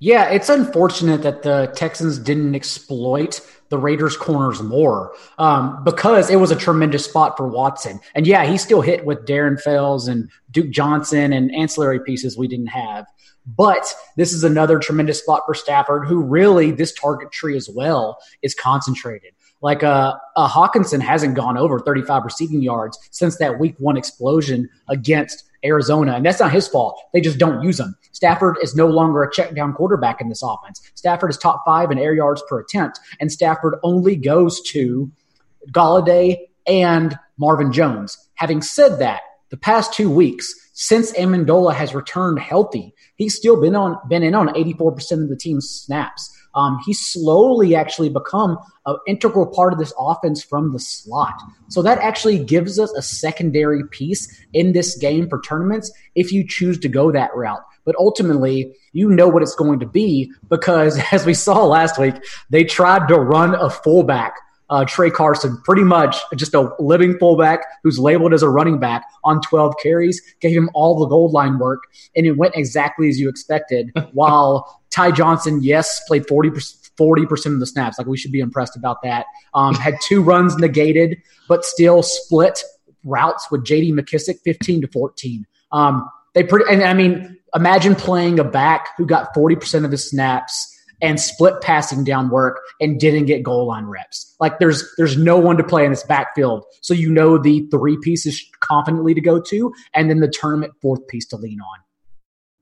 [0.00, 6.36] Yeah, it's unfortunate that the Texans didn't exploit the Raiders' corners more um, because it
[6.36, 8.00] was a tremendous spot for Watson.
[8.14, 12.48] And yeah, he still hit with Darren Fells and Duke Johnson and ancillary pieces we
[12.48, 13.06] didn't have.
[13.46, 18.18] But this is another tremendous spot for Stafford, who really, this target tree as well,
[18.42, 19.32] is concentrated.
[19.60, 24.68] Like uh, uh, Hockenson hasn't gone over 35 receiving yards since that week one explosion
[24.88, 26.12] against Arizona.
[26.12, 27.00] And that's not his fault.
[27.12, 27.96] They just don't use him.
[28.18, 30.82] Stafford is no longer a check down quarterback in this offense.
[30.96, 35.08] Stafford is top five in air yards per attempt, and Stafford only goes to
[35.70, 38.18] Golladay and Marvin Jones.
[38.34, 42.92] Having said that, the past two weeks, since Amendola has returned healthy.
[43.14, 46.28] He's still been on been in on 84% of the team's snaps.
[46.56, 51.40] Um, he's slowly actually become an integral part of this offense from the slot.
[51.68, 56.44] So that actually gives us a secondary piece in this game for tournaments if you
[56.44, 57.62] choose to go that route.
[57.88, 62.16] But ultimately, you know what it's going to be because, as we saw last week,
[62.50, 64.34] they tried to run a fullback
[64.70, 69.02] uh, Tra Carson, pretty much just a living fullback who's labeled as a running back
[69.24, 73.18] on 12 carries, gave him all the gold line work, and it went exactly as
[73.18, 73.90] you expected.
[74.12, 76.74] while Ty Johnson, yes, played 40%.
[76.98, 77.96] 40% of the snaps.
[77.96, 79.26] Like, we should be impressed about that.
[79.54, 81.16] Um, had two runs negated,
[81.48, 82.60] but still split
[83.04, 85.46] routes with JD McKissic 15 to 14.
[85.70, 90.08] Um, they pretty, and I mean, imagine playing a back who got 40% of his
[90.08, 94.34] snaps and split passing down work and didn't get goal line reps.
[94.40, 96.64] Like there's there's no one to play in this backfield.
[96.80, 101.06] So you know the three pieces confidently to go to and then the tournament fourth
[101.08, 101.78] piece to lean on.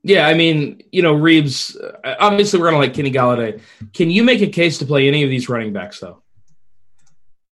[0.02, 1.76] Yeah, I mean, you know, Reebs,
[2.20, 3.60] obviously we're going to like Kenny Golladay.
[3.92, 6.22] Can you make a case to play any of these running backs though?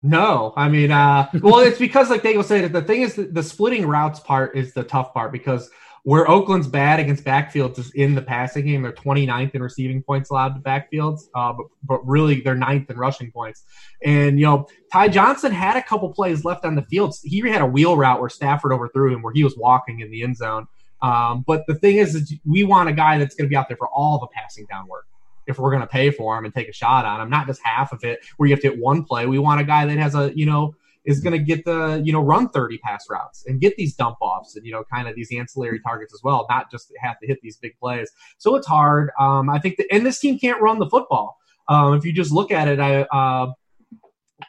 [0.05, 3.87] No, I mean, uh, well, it's because like they said, the thing is the splitting
[3.87, 5.71] routes part is the tough part because
[6.05, 8.83] where Oakland's bad against backfields is in the passing game.
[8.83, 12.99] They're 29th in receiving points allowed to backfields, uh, but, but really they're ninth in
[12.99, 13.65] rushing points.
[14.05, 17.17] And, you know, Ty Johnson had a couple plays left on the field.
[17.23, 20.23] He had a wheel route where Stafford overthrew him, where he was walking in the
[20.23, 20.69] end zone.
[21.01, 23.69] Um, but the thing is, is we want a guy that's going to be out
[23.69, 25.07] there for all the passing down work
[25.47, 27.61] if we're going to pay for him and take a shot on him, not just
[27.65, 29.27] half of it where you have to hit one play.
[29.27, 32.13] We want a guy that has a, you know, is going to get the you
[32.13, 35.15] know run 30 pass routes and get these dump offs and you know kind of
[35.15, 38.11] these ancillary targets as well not just have to hit these big plays.
[38.39, 39.11] So it's hard.
[39.19, 41.39] Um, i think that and this team can't run the football.
[41.69, 43.53] Um, if you just look at it i uh,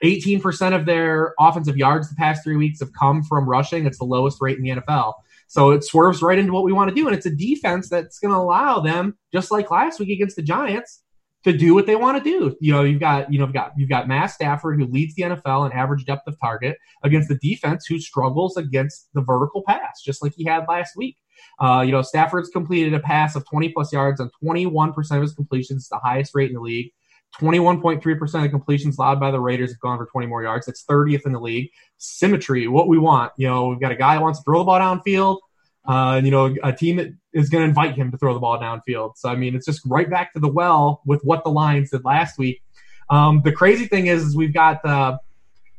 [0.04, 3.86] 18% of their offensive yards the past three weeks have come from rushing.
[3.86, 5.14] It's the lowest rate in the nfl
[5.48, 8.20] so it swerves right into what we want to do and it's a defense that's
[8.20, 11.02] going to allow them just like last week against the giants
[11.46, 12.58] to do what they want to do.
[12.60, 15.24] You know, you've got you know you've got you've got Matt Stafford who leads the
[15.24, 20.02] NFL in average depth of target against the defense who struggles against the vertical pass,
[20.04, 21.18] just like he had last week.
[21.60, 25.34] Uh, you know, Stafford's completed a pass of 20 plus yards on 21% of his
[25.34, 26.92] completions, the highest rate in the league.
[27.40, 30.66] 21.3% of completions allowed by the Raiders have gone for 20 more yards.
[30.66, 31.70] That's 30th in the league.
[31.98, 33.34] Symmetry, what we want.
[33.38, 35.40] You know, we've got a guy that wants to throw the ball downfield.
[35.88, 38.60] Uh, you know, a team that is going to invite him to throw the ball
[38.60, 39.18] downfield.
[39.18, 42.04] So I mean, it's just right back to the well with what the Lions did
[42.04, 42.62] last week.
[43.10, 45.20] Um, the crazy thing is, is we've got the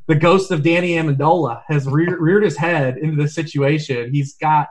[0.07, 4.13] the ghost of Danny Amendola has reared, reared his head into this situation.
[4.13, 4.69] He's got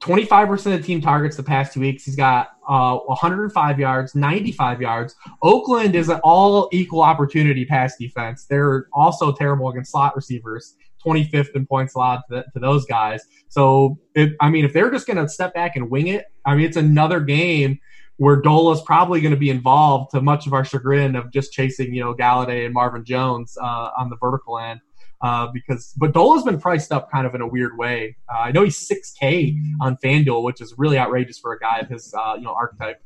[0.00, 2.04] 25% of team targets the past two weeks.
[2.04, 5.14] He's got uh, 105 yards, 95 yards.
[5.42, 8.46] Oakland is an all equal opportunity pass defense.
[8.46, 10.76] They're also terrible against slot receivers.
[11.04, 13.22] 25th in points allowed to, to those guys.
[13.48, 13.98] So,
[14.40, 16.76] I mean, if they're just going to step back and wing it, I mean, it's
[16.76, 17.78] another game
[18.16, 21.94] where Dola's probably going to be involved to much of our chagrin of just chasing,
[21.94, 24.80] you know, Golladay and Marvin Jones uh, on the vertical end.
[25.22, 28.16] Uh, because, but Dola's been priced up kind of in a weird way.
[28.32, 31.88] Uh, I know he's 6K on FanDuel, which is really outrageous for a guy of
[31.88, 33.02] his, uh, you know, archetype.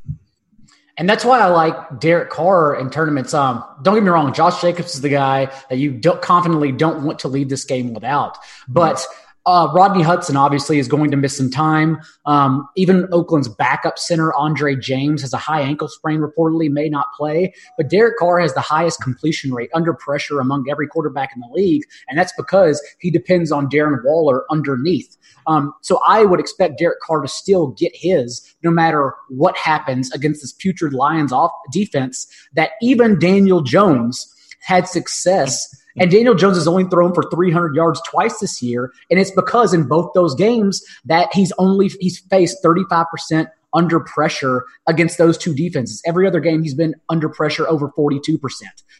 [0.97, 3.35] And that's why I like Derek Carr in tournaments.
[3.35, 7.03] Um, don't get me wrong, Josh Jacobs is the guy that you don't confidently don't
[7.03, 8.39] want to leave this game without.
[8.69, 9.05] But
[9.47, 11.99] uh, Rodney Hudson obviously is going to miss some time.
[12.25, 17.13] Um, even Oakland's backup center, Andre James, has a high ankle sprain, reportedly may not
[17.15, 17.53] play.
[17.77, 21.49] But Derek Carr has the highest completion rate under pressure among every quarterback in the
[21.53, 21.83] league.
[22.09, 25.17] And that's because he depends on Darren Waller underneath.
[25.47, 30.11] Um, so I would expect Derek Carr to still get his no matter what happens
[30.13, 34.31] against this putrid Lions off defense that even Daniel Jones
[34.61, 38.93] had success and Daniel Jones has only thrown for 300 yards twice this year.
[39.11, 44.65] And it's because in both those games that he's only, he's faced 35% under pressure
[44.87, 46.03] against those two defenses.
[46.07, 48.39] Every other game, he's been under pressure over 42%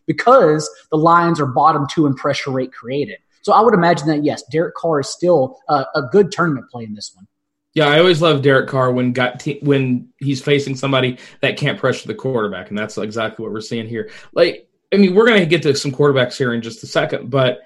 [0.07, 3.19] because the Lions are bottom two in pressure rate created.
[3.43, 6.85] So I would imagine that, yes, Derek Carr is still a, a good tournament play
[6.85, 7.27] in this one.
[7.75, 11.77] Yeah, I always love Derek Carr when got te- when he's facing somebody that can't
[11.77, 14.11] pressure the quarterback, and that's exactly what we're seeing here.
[14.33, 17.31] Like I mean, we're going to get to some quarterbacks here in just a second,
[17.31, 17.61] but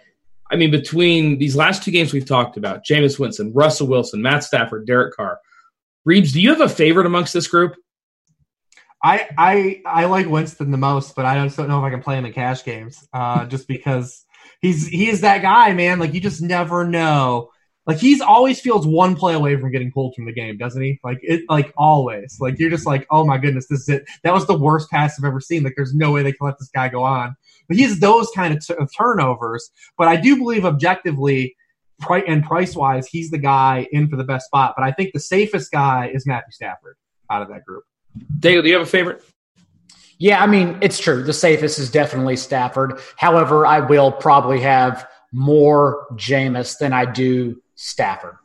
[0.50, 4.44] I mean, between these last two games we've talked about, Jameis Winston, Russell Wilson, Matt
[4.44, 5.38] Stafford, Derek Carr,
[6.08, 7.76] Reebs, do you have a favorite amongst this group?
[9.04, 12.18] I I I like Winston the most, but I don't know if I can play
[12.18, 14.24] him in cash games, uh, just because
[14.60, 15.98] he's he is that guy, man.
[15.98, 17.50] Like you just never know
[17.88, 21.00] like he's always feels one play away from getting pulled from the game, doesn't he?
[21.02, 22.36] Like it, like always.
[22.38, 24.04] Like you're just like, oh my goodness, this is it.
[24.24, 25.64] That was the worst pass I've ever seen.
[25.64, 27.34] Like there's no way they can let this guy go on.
[27.66, 29.70] But he's those kind of, t- of turnovers.
[29.96, 31.56] But I do believe objectively,
[32.10, 34.74] and price wise, he's the guy in for the best spot.
[34.76, 36.96] But I think the safest guy is Matthew Stafford
[37.30, 37.84] out of that group.
[38.38, 39.24] Dale, do you have a favorite?
[40.18, 41.22] Yeah, I mean, it's true.
[41.22, 43.00] The safest is definitely Stafford.
[43.16, 48.36] However, I will probably have more Jameis than I do Stafford.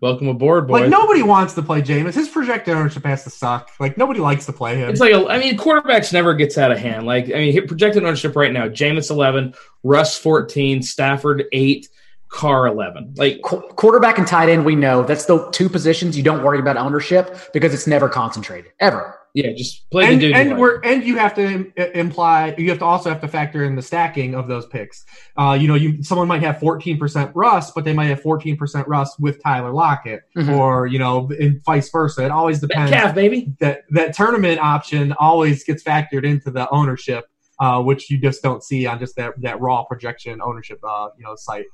[0.00, 0.80] Welcome aboard, boys.
[0.80, 2.14] Like nobody wants to play Jameis.
[2.14, 3.70] His projected ownership has to suck.
[3.78, 4.88] Like nobody likes to play him.
[4.88, 7.06] It's like a, I mean, quarterbacks never gets out of hand.
[7.06, 11.88] Like I mean, projected ownership right now: Jameis eleven, Russ fourteen, Stafford eight,
[12.28, 13.12] Carr eleven.
[13.16, 16.58] Like Qu- quarterback and tight end, we know that's the two positions you don't worry
[16.58, 19.18] about ownership because it's never concentrated ever.
[19.34, 20.36] Yeah, just play and, the dude.
[20.36, 23.76] And we're and you have to imply you have to also have to factor in
[23.76, 25.06] the stacking of those picks.
[25.38, 28.58] Uh, you know, you someone might have fourteen percent Russ, but they might have fourteen
[28.58, 30.58] percent Russ with Tyler Lockett, Mhm.
[30.58, 32.26] or you know, and vice versa.
[32.26, 32.90] It always depends.
[32.90, 33.54] calf, baby.
[33.60, 37.24] That that tournament option always gets factored into the ownership,
[37.58, 41.24] uh, which you just don't see on just that that raw projection ownership, uh, you
[41.24, 41.64] know, site.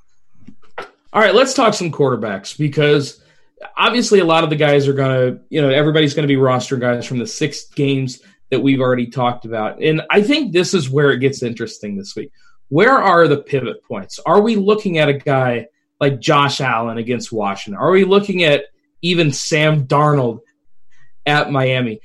[1.11, 3.21] All right, let's talk some quarterbacks because
[3.77, 6.37] obviously a lot of the guys are going to, you know, everybody's going to be
[6.37, 9.81] roster guys from the six games that we've already talked about.
[9.81, 12.31] And I think this is where it gets interesting this week.
[12.69, 14.19] Where are the pivot points?
[14.25, 15.67] Are we looking at a guy
[15.99, 17.79] like Josh Allen against Washington?
[17.81, 18.65] Are we looking at
[19.01, 20.39] even Sam Darnold
[21.25, 22.01] at Miami?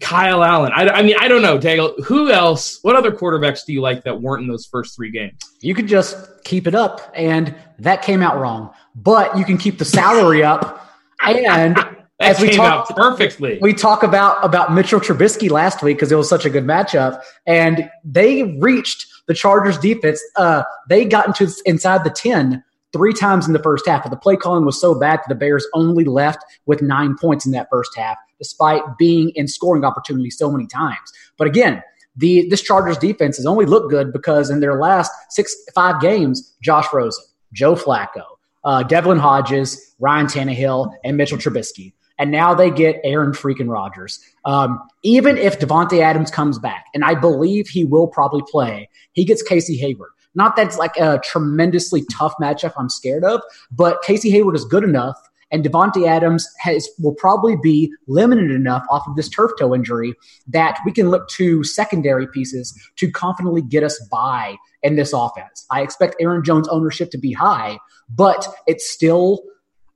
[0.00, 0.72] Kyle Allen.
[0.74, 1.94] I, I mean, I don't know, Dale.
[2.04, 2.78] Who else?
[2.82, 5.38] What other quarterbacks do you like that weren't in those first three games?
[5.60, 8.70] You could just keep it up, and that came out wrong.
[9.02, 10.90] But you can keep the salary up,
[11.24, 11.76] and
[12.18, 13.58] That as we out perfectly.
[13.62, 17.22] we talk about about Mitchell Trubisky last week because it was such a good matchup,
[17.46, 20.20] and they reached the Chargers defense.
[20.34, 24.16] Uh, they got into inside the ten three times in the first half, but the
[24.16, 27.68] play calling was so bad that the Bears only left with nine points in that
[27.70, 31.12] first half, despite being in scoring opportunity so many times.
[31.36, 31.82] But again.
[32.16, 36.52] The, this Chargers defense has only looked good because in their last six five games,
[36.60, 37.22] Josh Rosen,
[37.52, 38.24] Joe Flacco,
[38.64, 41.92] uh, Devlin Hodges, Ryan Tannehill, and Mitchell Trubisky.
[42.18, 44.18] And now they get Aaron freaking Rodgers.
[44.44, 49.24] Um, even if Davante Adams comes back, and I believe he will probably play, he
[49.24, 50.10] gets Casey Hayward.
[50.34, 53.40] Not that it's like a tremendously tough matchup I'm scared of,
[53.70, 55.16] but Casey Hayward is good enough,
[55.50, 60.14] and Davante Adams has will probably be limited enough off of this turf toe injury
[60.48, 65.66] that we can look to secondary pieces to confidently get us by in this offense.
[65.70, 67.78] I expect Aaron Jones ownership to be high,
[68.08, 69.42] but it's still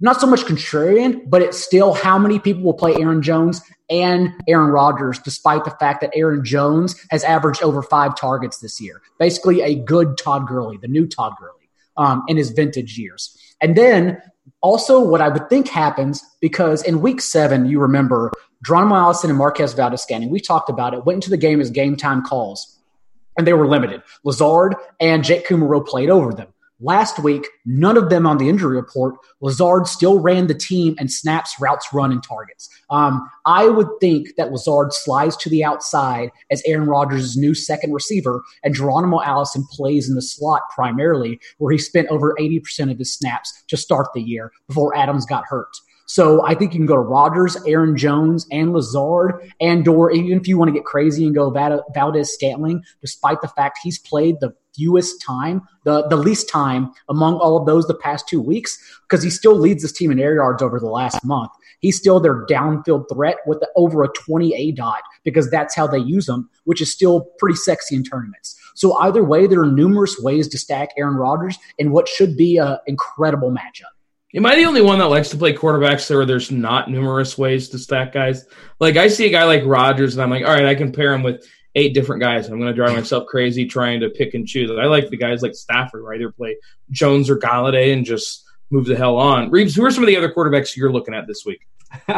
[0.00, 4.30] not so much contrarian, but it's still how many people will play Aaron Jones and
[4.48, 9.00] Aaron Rodgers, despite the fact that Aaron Jones has averaged over five targets this year.
[9.18, 13.38] Basically, a good Todd Gurley, the new Todd Gurley, um, in his vintage years.
[13.60, 14.20] And then
[14.60, 18.32] also, what I would think happens because in week seven, you remember
[18.64, 21.70] Geronimo Allison and Marquez Valdes Scantling, we talked about it, went into the game as
[21.70, 22.78] game time calls,
[23.36, 24.02] and they were limited.
[24.24, 26.48] Lazard and Jake Kumerow played over them.
[26.84, 29.14] Last week, none of them on the injury report.
[29.40, 32.68] Lazard still ran the team and snaps, routes, run, and targets.
[32.90, 37.92] Um, I would think that Lazard slides to the outside as Aaron Rodgers' new second
[37.92, 42.98] receiver, and Geronimo Allison plays in the slot primarily, where he spent over 80% of
[42.98, 45.76] his snaps to start the year before Adams got hurt.
[46.06, 50.38] So I think you can go to Rodgers, Aaron Jones, and Lazard, and or even
[50.38, 54.36] if you want to get crazy and go Valdes Scantling, despite the fact he's played
[54.40, 58.78] the fewest time, the, the least time among all of those the past two weeks,
[59.08, 61.50] because he still leads this team in air yards over the last month.
[61.80, 65.86] He's still their downfield threat with the, over a 20 A dot because that's how
[65.86, 68.58] they use him, which is still pretty sexy in tournaments.
[68.74, 72.56] So either way, there are numerous ways to stack Aaron Rodgers in what should be
[72.56, 73.92] an incredible matchup.
[74.34, 77.68] Am I the only one that likes to play quarterbacks where there's not numerous ways
[77.68, 78.46] to stack guys?
[78.80, 81.12] Like I see a guy like Rodgers, and I'm like, all right, I can pair
[81.12, 82.48] him with eight different guys.
[82.48, 84.70] I'm going to drive myself crazy trying to pick and choose.
[84.70, 86.56] I like the guys like Stafford, where I either play
[86.90, 89.50] Jones or Golladay and just move the hell on.
[89.50, 91.66] Reebs, who are some of the other quarterbacks you're looking at this week?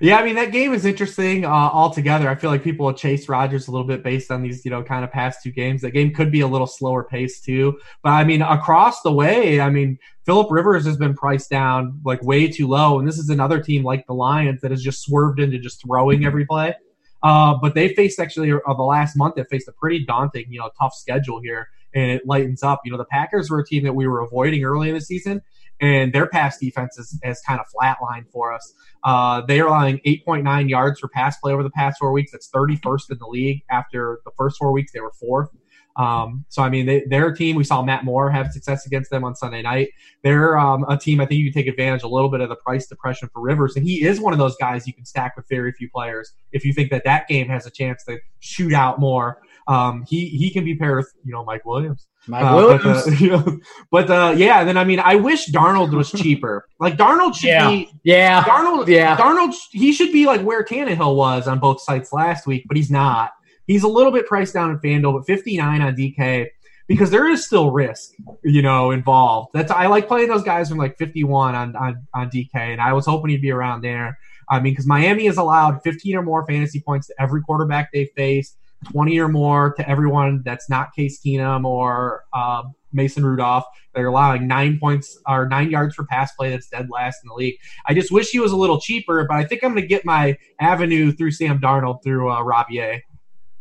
[0.00, 2.28] yeah, I mean that game is interesting uh, altogether.
[2.28, 4.82] I feel like people will chase Rodgers a little bit based on these, you know,
[4.82, 5.82] kind of past two games.
[5.82, 7.78] That game could be a little slower pace too.
[8.02, 12.22] But I mean, across the way, I mean, Philip Rivers has been priced down like
[12.22, 15.40] way too low, and this is another team like the Lions that has just swerved
[15.40, 16.74] into just throwing every play.
[17.22, 19.34] Uh, but they faced actually uh, the last month.
[19.34, 22.80] They faced a pretty daunting, you know, tough schedule here, and it lightens up.
[22.84, 25.42] You know, the Packers were a team that we were avoiding early in the season,
[25.80, 28.72] and their pass defense is, has kind of flatlined for us.
[29.04, 32.32] Uh, they are allowing 8.9 yards for pass play over the past four weeks.
[32.32, 33.62] That's 31st in the league.
[33.70, 35.50] After the first four weeks, they were fourth.
[35.98, 37.56] Um, so I mean, they, they're team.
[37.56, 39.88] We saw Matt Moore have success against them on Sunday night.
[40.22, 41.20] They're um, a team.
[41.20, 43.74] I think you can take advantage a little bit of the price depression for Rivers,
[43.76, 46.64] and he is one of those guys you can stack with very few players if
[46.64, 49.38] you think that that game has a chance to shoot out more.
[49.66, 52.06] Um, he he can be paired with you know Mike Williams.
[52.28, 52.82] Mike Uh, Williams.
[53.04, 53.58] But, uh, you know,
[53.90, 56.64] but uh, yeah, then I mean, I wish Darnold was cheaper.
[56.80, 57.68] Like Darnold should Yeah.
[57.68, 58.44] be yeah.
[58.44, 58.86] Darnold.
[58.86, 59.16] Yeah.
[59.16, 59.52] Darnold.
[59.72, 63.30] He should be like where Tannehill was on both sites last week, but he's not.
[63.68, 66.48] He's a little bit priced down in Fanduel, but 59 on DK
[66.88, 69.50] because there is still risk, you know, involved.
[69.52, 72.94] That's I like playing those guys from like 51 on on, on DK, and I
[72.94, 74.18] was hoping he'd be around there.
[74.48, 78.06] I mean, because Miami has allowed 15 or more fantasy points to every quarterback they
[78.16, 78.56] face,
[78.90, 82.62] 20 or more to everyone that's not Case Keenum or uh,
[82.92, 83.64] Mason Rudolph.
[83.94, 86.50] They're allowing nine points or nine yards for pass play.
[86.50, 87.56] That's dead last in the league.
[87.86, 90.04] I just wish he was a little cheaper, but I think I'm going to get
[90.04, 93.02] my avenue through Sam Darnold through uh, Robier.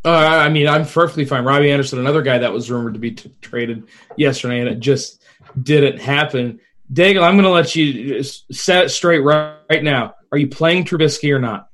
[0.07, 1.43] Uh, I mean, I'm perfectly fine.
[1.43, 3.83] Robbie Anderson, another guy that was rumored to be t- traded
[4.15, 5.21] yesterday, and it just
[5.61, 6.61] didn't happen.
[6.93, 10.15] Daigle, I'm going to let you set it straight right, right now.
[10.31, 11.67] Are you playing Trubisky or not?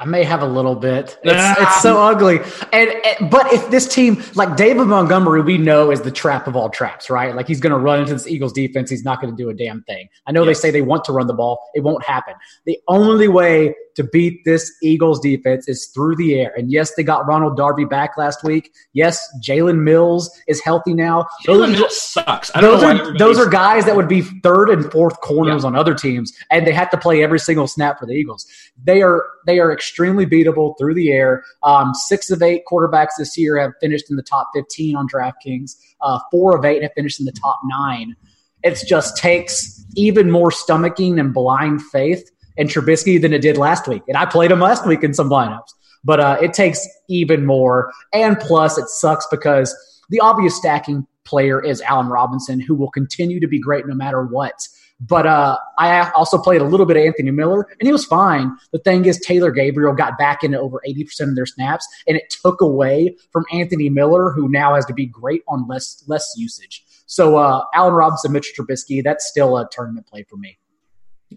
[0.00, 1.18] I may have a little bit.
[1.24, 1.56] It's, Ah.
[1.58, 2.38] it's so ugly.
[2.72, 6.54] And, and but if this team, like David Montgomery, we know is the trap of
[6.54, 7.34] all traps, right?
[7.34, 8.90] Like he's going to run into this Eagles defense.
[8.90, 10.08] He's not going to do a damn thing.
[10.26, 10.60] I know Yes.
[10.60, 11.60] they say they want to run the ball.
[11.74, 12.34] It won't happen.
[12.64, 16.54] The only way to beat this Eagles defense is through the air.
[16.56, 18.72] And yes, they got Ronald Darby back last week.
[18.92, 21.26] Yes, Jalen Mills is healthy now.
[21.44, 22.48] Jalen Mills sucks.
[22.54, 25.64] I don't those know are those are guys that would be third and fourth corners
[25.64, 28.46] on other teams, and they have to play every single snap for the Eagles.
[28.84, 31.42] They are they are extremely beatable through the air.
[31.64, 35.74] Um, six of eight quarterbacks this year have finished in the top fifteen on DraftKings.
[36.00, 38.14] Uh, four of eight have finished in the top nine.
[38.62, 43.88] It just takes even more stomaching and blind faith in Trubisky than it did last
[43.88, 44.02] week.
[44.08, 45.72] And I played him last week in some lineups,
[46.04, 47.90] but uh, it takes even more.
[48.12, 49.74] And plus, it sucks because
[50.10, 54.24] the obvious stacking player is Allen Robinson, who will continue to be great no matter
[54.24, 54.54] what.
[55.00, 58.50] But uh, I also played a little bit of Anthony Miller, and he was fine.
[58.72, 62.34] The thing is, Taylor Gabriel got back into over 80% of their snaps, and it
[62.42, 66.84] took away from Anthony Miller, who now has to be great on less less usage.
[67.06, 70.58] So uh, Allen Robinson, Mitch Trubisky, that's still a tournament play for me.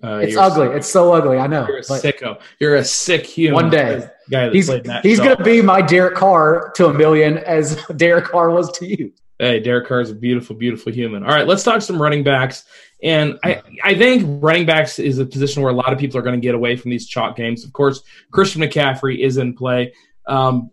[0.03, 0.67] Uh, It's ugly.
[0.67, 0.77] sick.
[0.77, 1.37] It's so ugly.
[1.37, 1.67] I know.
[1.67, 2.41] You're a sicko.
[2.59, 3.53] You're a sick human.
[3.55, 4.07] One day.
[4.29, 4.69] guy that he's
[5.03, 8.85] he's going to be my Derek Carr to a million, as Derek Carr was to
[8.85, 9.11] you.
[9.37, 11.23] Hey, Derek Carr is a beautiful, beautiful human.
[11.23, 12.63] All right, let's talk some running backs.
[13.03, 16.21] And I, I think running backs is a position where a lot of people are
[16.21, 17.65] going to get away from these chalk games.
[17.65, 19.93] Of course, Christian McCaffrey is in play.
[20.27, 20.69] Um,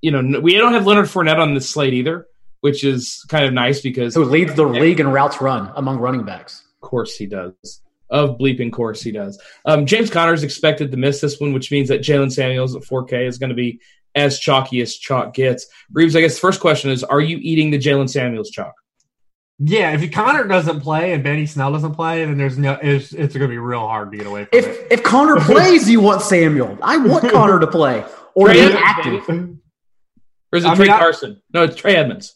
[0.00, 2.26] you know, we don't have Leonard Fournette on this slate either,
[2.62, 6.24] which is kind of nice because, Who leads the league in routes run among running
[6.24, 6.64] backs?
[6.82, 7.81] of course, he does.
[8.12, 9.40] Of bleeping course, he does.
[9.64, 12.82] Um, James Conner is expected to miss this one, which means that Jaylen Samuels at
[12.82, 13.80] 4K is going to be
[14.14, 15.66] as chalky as chalk gets.
[15.96, 18.74] Reebs, I guess the first question is: Are you eating the Jaylen Samuels chalk?
[19.58, 22.72] Yeah, if Conner doesn't play and Benny Snell doesn't play, then there's no.
[22.82, 24.86] It's, it's going to be real hard to get away from If it.
[24.90, 26.76] if Conner plays, you want Samuel.
[26.82, 28.04] I want Conner to play
[28.34, 29.28] or Trey be active.
[29.30, 31.40] Or is it I Trey mean, I- Carson?
[31.54, 32.34] No, it's Trey Edmunds.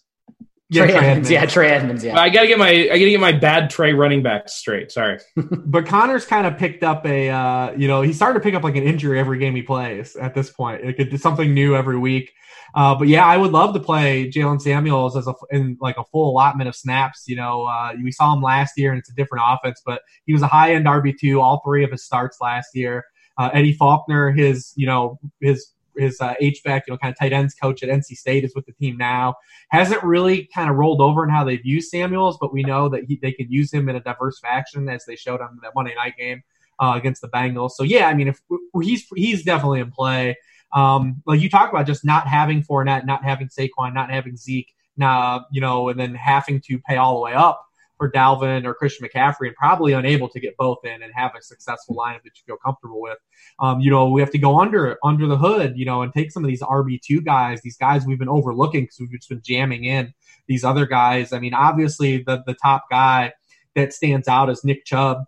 [0.69, 1.31] Yeah, Trey Trey Edmunds, Edmunds.
[1.31, 2.19] yeah, Trey Edmunds, yeah.
[2.19, 4.91] I gotta get my I gotta get my bad Trey running back straight.
[4.91, 5.19] Sorry.
[5.69, 8.63] But Conner's kind of picked up a, uh, you know, he's starting to pick up
[8.63, 10.83] like an injury every game he plays at this point.
[10.83, 12.33] It could do something new every week.
[12.75, 16.05] Uh, but yeah, I would love to play Jaylen Samuels as a in like a
[16.05, 17.25] full allotment of snaps.
[17.27, 20.33] You know, uh, we saw him last year, and it's a different offense, but he
[20.33, 23.05] was a high end RB two all three of his starts last year.
[23.39, 27.33] Uh, Eddie Faulkner, his you know his his uh, HVAC, you know, kind of tight
[27.33, 29.35] ends coach at NC State is with the team now.
[29.71, 33.05] Hasn't really kind of rolled over in how they've used Samuels, but we know that
[33.05, 35.95] he, they could use him in a diverse fashion as they showed on that Monday
[35.95, 36.43] night game
[36.79, 37.73] uh, against the Bengals.
[37.73, 38.41] So yeah, I mean, if
[38.81, 40.37] he's he's definitely in play.
[40.75, 44.73] Um, like you talk about just not having Fournette, not having Saquon, not having Zeke,
[44.97, 47.66] now you know, and then having to pay all the way up
[47.97, 51.43] for Dalvin or Christian McCaffrey, and probably unable to get both in and have a
[51.43, 53.19] successful lineup that you feel comfortable with.
[53.59, 56.31] Um, you know, we have to go under under the hood, you know, and take
[56.31, 59.43] some of these RB two guys, these guys we've been overlooking because we've just been
[59.43, 60.13] jamming in
[60.47, 61.33] these other guys.
[61.33, 63.33] I mean, obviously the the top guy
[63.75, 65.19] that stands out is Nick Chubb.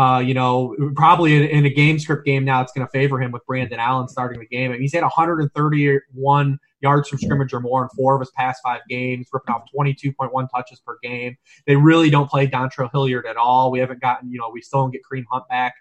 [0.00, 3.20] Uh, you know, probably in, in a game script game now, it's going to favor
[3.20, 4.70] him with Brandon Allen starting the game.
[4.70, 8.62] I mean, he's had 131 yards from scrimmage or more in four of his past
[8.64, 11.36] five games, ripping off 22.1 touches per game.
[11.66, 13.70] They really don't play Dontrell Hilliard at all.
[13.70, 15.74] We haven't gotten, you know, we still don't get Kareem Hunt back.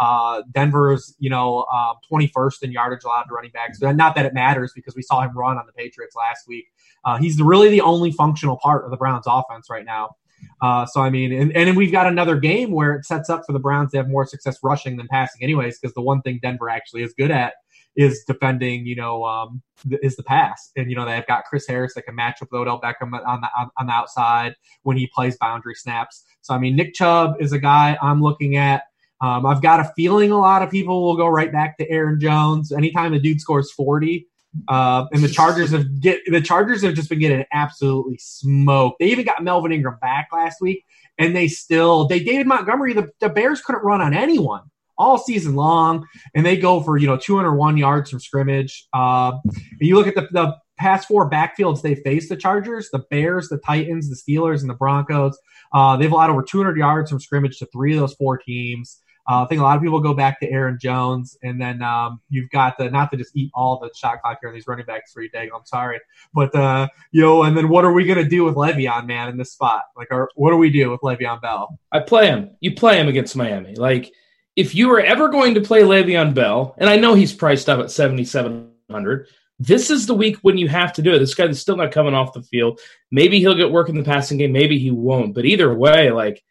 [0.00, 3.78] Uh, Denver's, you know, uh, 21st in yardage allowed to running backs.
[3.78, 6.66] But not that it matters because we saw him run on the Patriots last week.
[7.04, 10.16] Uh, he's really the only functional part of the Browns offense right now.
[10.62, 13.42] Uh, so I mean, and, and then we've got another game where it sets up
[13.46, 16.38] for the Browns to have more success rushing than passing, anyways, because the one thing
[16.42, 17.54] Denver actually is good at
[17.96, 18.86] is defending.
[18.86, 22.02] You know, um, th- is the pass, and you know they've got Chris Harris that
[22.02, 25.36] can match up with Odell Beckham on the on, on the outside when he plays
[25.38, 26.24] boundary snaps.
[26.40, 28.84] So I mean, Nick Chubb is a guy I'm looking at.
[29.22, 32.18] Um, I've got a feeling a lot of people will go right back to Aaron
[32.18, 32.72] Jones.
[32.72, 34.26] Anytime the dude scores 40,
[34.68, 38.98] Uh, and the Chargers have get the Chargers have just been getting absolutely smoked.
[38.98, 40.84] They even got Melvin Ingram back last week,
[41.18, 42.92] and they still they David Montgomery.
[42.92, 44.62] The, the Bears couldn't run on anyone
[44.98, 48.86] all season long, and they go for you know 201 yards from scrimmage.
[48.92, 49.32] Uh,
[49.80, 53.58] you look at the, the past four backfields they faced the Chargers, the Bears, the
[53.58, 55.38] Titans, the Steelers, and the Broncos.
[55.72, 59.00] Uh, they've allowed over 200 yards from scrimmage to three of those four teams.
[59.30, 62.20] Uh, I think a lot of people go back to Aaron Jones, and then um,
[62.30, 64.86] you've got the not to just eat all the shot clock here on these running
[64.86, 65.30] backs for you.
[65.32, 66.00] I'm sorry,
[66.34, 69.36] but uh, you know, and then what are we gonna do with Le'Veon, man, in
[69.36, 69.82] this spot?
[69.96, 71.78] Like, our, what do we do with Le'Veon Bell?
[71.92, 72.50] I play him.
[72.58, 73.76] You play him against Miami.
[73.76, 74.12] Like,
[74.56, 77.78] if you were ever going to play Le'Veon Bell, and I know he's priced up
[77.78, 79.28] at 7,700.
[79.60, 81.20] This is the week when you have to do it.
[81.20, 82.80] This guy is still not coming off the field.
[83.12, 84.52] Maybe he'll get work in the passing game.
[84.52, 85.34] Maybe he won't.
[85.34, 86.42] But either way, like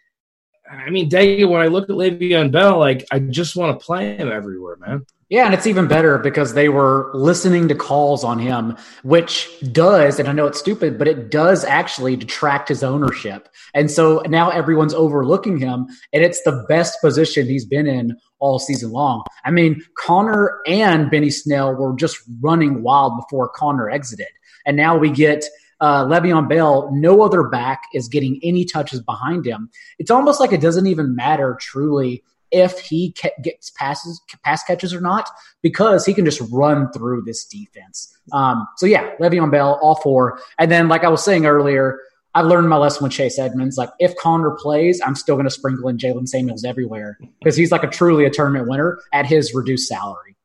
[0.72, 4.15] I mean, Day, when I look at Le'Veon Bell, like I just want to play
[4.17, 5.05] him everywhere, man.
[5.30, 10.20] Yeah, and it's even better because they were listening to calls on him, which does,
[10.20, 13.47] and I know it's stupid, but it does actually detract his ownership.
[13.76, 18.57] And so now everyone's overlooking him, and it's the best position he's been in all
[18.57, 19.24] season long.
[19.45, 24.30] I mean, Conner and Benny Snell were just running wild before Conner exited.
[24.65, 25.45] And now we get
[25.82, 29.69] uh, Le'Veon Bell, no other back is getting any touches behind him.
[29.97, 33.13] It's almost like it doesn't even matter truly if he
[33.43, 35.30] gets passes, pass catches or not,
[35.61, 38.15] because he can just run through this defense.
[38.34, 40.39] Um, so yeah, Le'Veon Bell, all four.
[40.57, 41.99] And then, like I was saying earlier,
[42.36, 43.77] I've learned my lesson with Chase Edmonds.
[43.77, 47.71] Like if Conner plays, I'm still going to sprinkle in Jaylen Samuels everywhere because he's
[47.71, 50.36] like a truly a tournament winner at his reduced salary.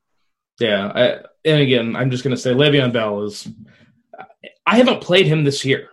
[0.60, 3.48] Yeah, I, and again, I'm just going to say Le'Veon Bell is
[4.66, 5.88] I haven't played him this year.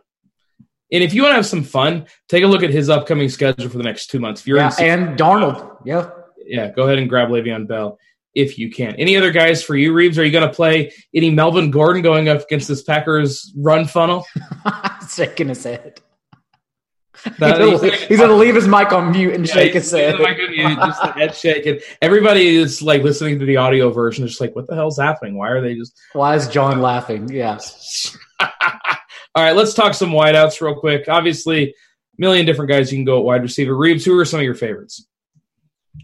[0.92, 3.70] And if you want to have some fun, take a look at his upcoming schedule
[3.70, 4.42] for the next two months.
[4.42, 6.10] If you're yeah, and Darnold, yeah,
[6.46, 7.98] yeah, go ahead and grab Le'Veon Bell
[8.36, 8.96] if you can.
[8.96, 10.18] Any other guys for you, Reebs?
[10.18, 14.26] Are you going to play any Melvin Gordon going up against this Packers run funnel?
[15.14, 16.00] Shaking his head.
[17.38, 17.62] That,
[18.08, 20.18] he's, going to leave his mic on mute and yeah, shake his head.
[20.18, 21.80] Mute, just the head shaking.
[22.02, 24.26] Everybody is like listening to the audio version.
[24.26, 25.38] Just like, what the hell's happening?
[25.38, 26.00] Why are they just?
[26.14, 27.30] Why is John laughing?
[27.30, 27.60] Yeah.
[29.36, 31.08] All right, let's talk some wideouts real quick.
[31.08, 31.74] Obviously, a
[32.18, 33.74] million different guys you can go at wide receiver.
[33.74, 35.06] Reebs, who are some of your favorites?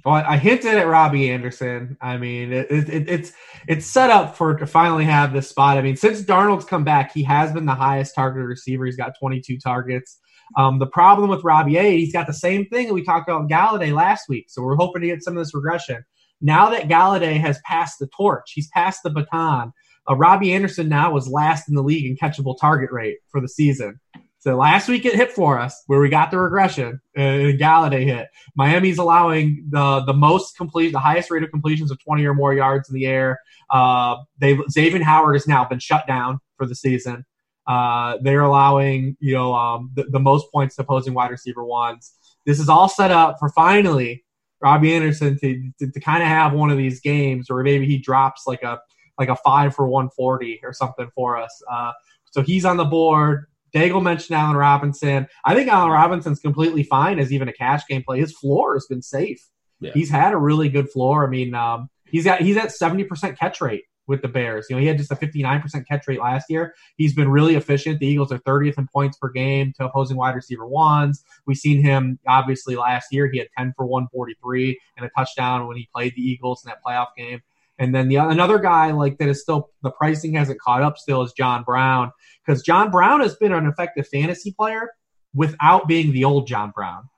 [0.06, 1.98] Well, I hinted at Robbie Anderson.
[2.02, 3.34] I mean, it, it, it's
[3.68, 5.78] it's set up for to finally have this spot.
[5.78, 8.86] I mean, since Darnold's come back, he has been the highest targeted receiver.
[8.86, 10.20] He's got 22 targets.
[10.56, 13.50] Um, the problem with Robbie A, he's got the same thing that we talked about
[13.50, 14.46] Golladay last week.
[14.50, 16.04] So we're hoping to get some of this regression.
[16.42, 19.74] Now that Golladay has passed the torch, he's passed the baton.
[20.10, 23.48] Uh, Robbie Anderson now was last in the league in catchable target rate for the
[23.48, 24.00] season.
[24.40, 27.02] So last week it hit for us where we got the regression.
[27.18, 28.30] Uh, Golladay hit.
[28.56, 32.54] Miami's allowing the the most complete, the highest rate of completions of 20 or more
[32.54, 33.40] yards in the air.
[33.70, 37.26] Uh, they Xavier Howard has now been shut down for the season.
[37.66, 42.14] Uh, they're allowing you know um, the, the most points to opposing wide receiver ones.
[42.46, 44.24] This is all set up for finally
[44.62, 47.98] Robbie Anderson to, to, to kind of have one of these games, or maybe he
[47.98, 48.80] drops like a
[49.18, 51.62] like a five for 140 or something for us.
[51.72, 51.92] Uh,
[52.32, 53.46] so he's on the board.
[53.76, 55.28] Daigle mentioned Allen Robinson.
[55.46, 58.20] I think Allen Robinson's completely fine as even a cash game play.
[58.20, 59.42] His floor has been safe.
[59.80, 59.92] Yeah.
[59.94, 61.26] He's had a really good floor.
[61.26, 64.68] I mean, um, he's got he's at 70% catch rate with the Bears.
[64.70, 66.74] You know, he had just a 59% catch rate last year.
[66.96, 68.00] He's been really efficient.
[68.00, 71.24] The Eagles are 30th in points per game to opposing wide receiver ones.
[71.46, 73.30] We've seen him obviously last year.
[73.30, 76.80] He had 10 for 143 and a touchdown when he played the Eagles in that
[76.84, 77.42] playoff game.
[77.80, 81.22] And then the another guy like that is still the pricing hasn't caught up still
[81.22, 82.12] is John Brown
[82.46, 84.90] because John Brown has been an effective fantasy player
[85.34, 87.10] without being the old John Brown.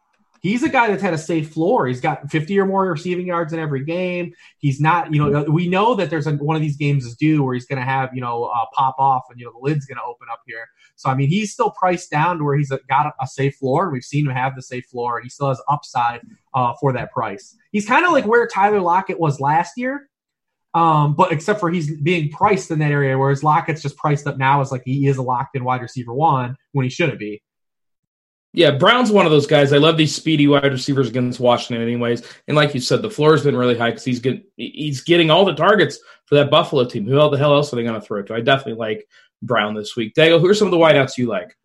[0.41, 1.85] He's a guy that's had a safe floor.
[1.85, 4.31] He's got 50 or more receiving yards in every game.
[4.59, 7.43] He's not, you know, we know that there's a, one of these games is due
[7.43, 9.85] where he's going to have, you know, uh, pop off and, you know, the lid's
[9.85, 10.65] going to open up here.
[10.95, 13.85] So, I mean, he's still priced down to where he's got a, a safe floor,
[13.85, 16.21] and we've seen him have the safe floor, and he still has upside
[16.53, 17.55] uh, for that price.
[17.71, 20.08] He's kind of like where Tyler Lockett was last year,
[20.73, 24.37] um, but except for he's being priced in that area, whereas Lockett's just priced up
[24.37, 27.41] now as like he is a locked in wide receiver one when he shouldn't be.
[28.51, 29.73] Yeah, Brown's one of those guys.
[29.73, 32.23] I love these speedy wide receivers against Washington, anyways.
[32.47, 35.29] And like you said, the floor has been really high because he's getting he's getting
[35.29, 37.05] all the targets for that Buffalo team.
[37.05, 38.35] Who the hell else are they going to throw it to?
[38.35, 39.07] I definitely like
[39.43, 40.15] Brown this week.
[40.15, 41.55] Daigle, who are some of the wideouts you like?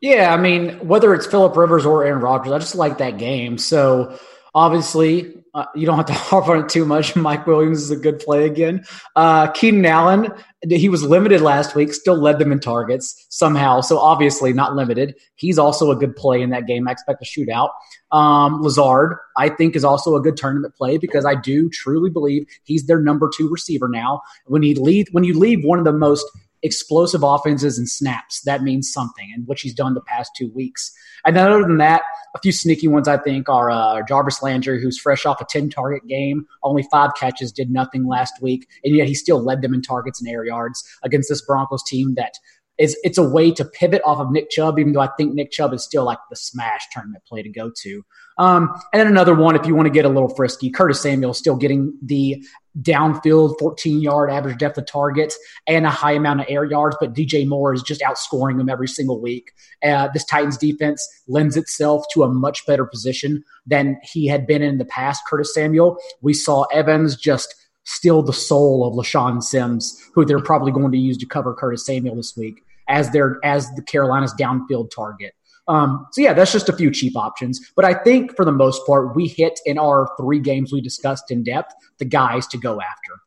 [0.00, 3.58] Yeah, I mean, whether it's Philip Rivers or Aaron Rodgers, I just like that game.
[3.58, 4.18] So
[4.56, 7.14] Obviously, uh, you don't have to harp on it too much.
[7.14, 8.82] Mike Williams is a good play again.
[9.14, 10.32] Uh, Keenan Allen,
[10.66, 13.82] he was limited last week, still led them in targets somehow.
[13.82, 15.14] So obviously not limited.
[15.34, 16.88] He's also a good play in that game.
[16.88, 17.68] I expect a shootout.
[18.12, 22.46] Um, Lazard, I think, is also a good tournament play because I do truly believe
[22.64, 24.22] he's their number two receiver now.
[24.46, 26.26] When you leave, when you leave one of the most
[26.62, 30.92] explosive offenses and snaps, that means something, and what he's done the past two weeks.
[31.24, 32.02] And then other than that,
[32.34, 35.70] a few sneaky ones I think are uh, Jarvis Landry, who's fresh off a 10
[35.70, 39.74] target game, only five catches, did nothing last week, and yet he still led them
[39.74, 42.34] in targets and air yards against this Broncos team that
[42.78, 45.50] is it's a way to pivot off of Nick Chubb, even though I think Nick
[45.50, 48.04] Chubb is still like the smash tournament play to go to.
[48.38, 51.32] Um, and then another one, if you want to get a little frisky, Curtis Samuel
[51.32, 52.44] still getting the
[52.82, 57.14] downfield 14 yard average depth of targets, and a high amount of air yards, but
[57.14, 59.52] DJ Moore is just outscoring them every single week.
[59.82, 64.62] Uh, this Titans defense lends itself to a much better position than he had been
[64.62, 65.22] in the past.
[65.26, 67.54] Curtis Samuel, we saw Evans just
[67.84, 71.86] steal the soul of LeShaun Sims, who they're probably going to use to cover Curtis
[71.86, 75.34] Samuel this week as their as the Carolina's downfield target.
[75.68, 77.72] Um, so yeah, that's just a few cheap options.
[77.74, 81.30] But I think for the most part, we hit in our three games we discussed
[81.30, 83.20] in depth the guys to go after.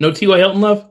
[0.00, 0.38] No T.Y.
[0.38, 0.90] Hilton love?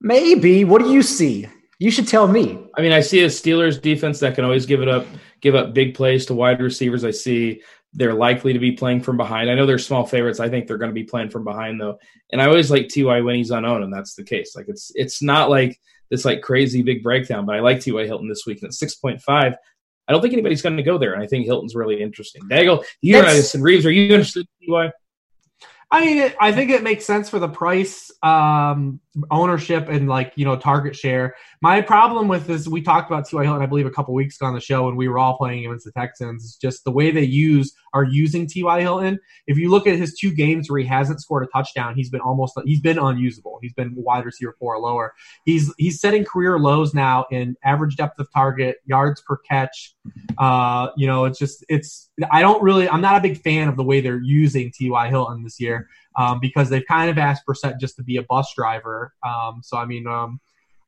[0.00, 0.64] Maybe.
[0.64, 1.46] What do you see?
[1.78, 2.58] You should tell me.
[2.76, 5.06] I mean, I see a Steelers defense that can always give it up,
[5.40, 7.04] give up big plays to wide receivers.
[7.04, 7.62] I see
[7.94, 9.48] they're likely to be playing from behind.
[9.48, 10.40] I know they're small favorites.
[10.40, 11.98] I think they're going to be playing from behind though.
[12.32, 14.54] And I always like Ty when he's unowned, and that's the case.
[14.56, 15.78] Like it's it's not like
[16.10, 17.46] this like crazy big breakdown.
[17.46, 18.04] But I like T.Y.
[18.04, 19.54] Hilton this week, and at six point five,
[20.08, 21.14] I don't think anybody's going to go there.
[21.14, 22.42] And I think Hilton's really interesting.
[22.50, 24.92] Daigle, you and Reebs, are you interested in Ty?
[25.90, 29.00] I mean, I think it makes sense for the price, um,
[29.30, 31.34] ownership, and like you know target share.
[31.60, 33.42] My problem with this, we talked about T.Y.
[33.42, 35.66] Hilton, I believe, a couple weeks ago on the show when we were all playing
[35.66, 36.44] against the Texans.
[36.44, 38.80] Is just the way they use are using T.Y.
[38.80, 39.18] Hilton.
[39.46, 42.20] If you look at his two games where he hasn't scored a touchdown, he's been
[42.20, 43.58] almost he's been unusable.
[43.62, 45.14] He's been wide receiver four or lower.
[45.44, 49.94] He's he's setting career lows now in average depth of target, yards per catch.
[50.38, 53.76] Uh, you know, it's just it's I don't really I'm not a big fan of
[53.76, 55.08] the way they're using T.Y.
[55.08, 58.52] Hilton this year um, because they've kind of asked Brissett just to be a bus
[58.56, 59.12] driver.
[59.26, 60.40] Um, so I mean, um,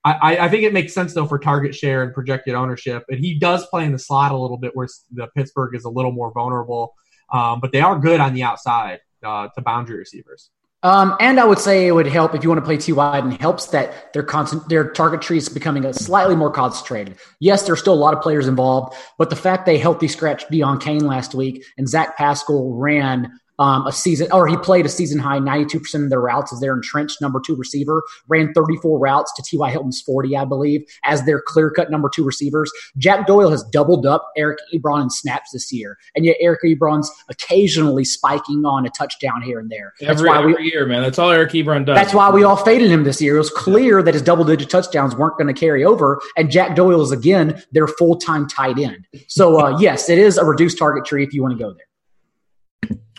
[0.05, 3.39] I, I, think it makes sense though for target share and projected ownership, and he
[3.39, 6.33] does play in the slot a little bit, where the Pittsburgh is a little more
[6.33, 6.95] vulnerable,
[7.33, 10.51] um, but they are good on the outside uh, to boundary receivers.
[10.83, 13.25] Um, and I would say it would help if you want to play T wide
[13.25, 17.17] and helps that their constant their target tree is becoming a slightly more concentrated.
[17.41, 20.81] Yes, there's still a lot of players involved, but the fact they healthy scratched Deon
[20.81, 25.19] Cain last week and Zach Pascal ran um, a season, or he played a season
[25.19, 29.43] high 92% of their routes as their entrenched number two receiver, ran 34 routes to
[29.43, 29.71] T.Y.
[29.71, 32.71] Hilton's 40, I believe, as their clear cut number two receivers.
[32.97, 37.11] Jack Doyle has doubled up Eric Ebron in snaps this year, and yet Eric Ebron's
[37.29, 39.95] occasionally spiking on a touchdown here and there.
[40.01, 41.03] That's every, why we, every year, man.
[41.03, 41.97] That's all Eric Ebron does.
[41.97, 43.37] That's why we all faded him this year.
[43.37, 46.77] It was clear that his double digit touchdowns weren't going to carry over, and Jack
[46.77, 49.07] Doyle is again their full time tight end.
[49.29, 51.86] So, uh, yes, it is a reduced target tree if you want to go there.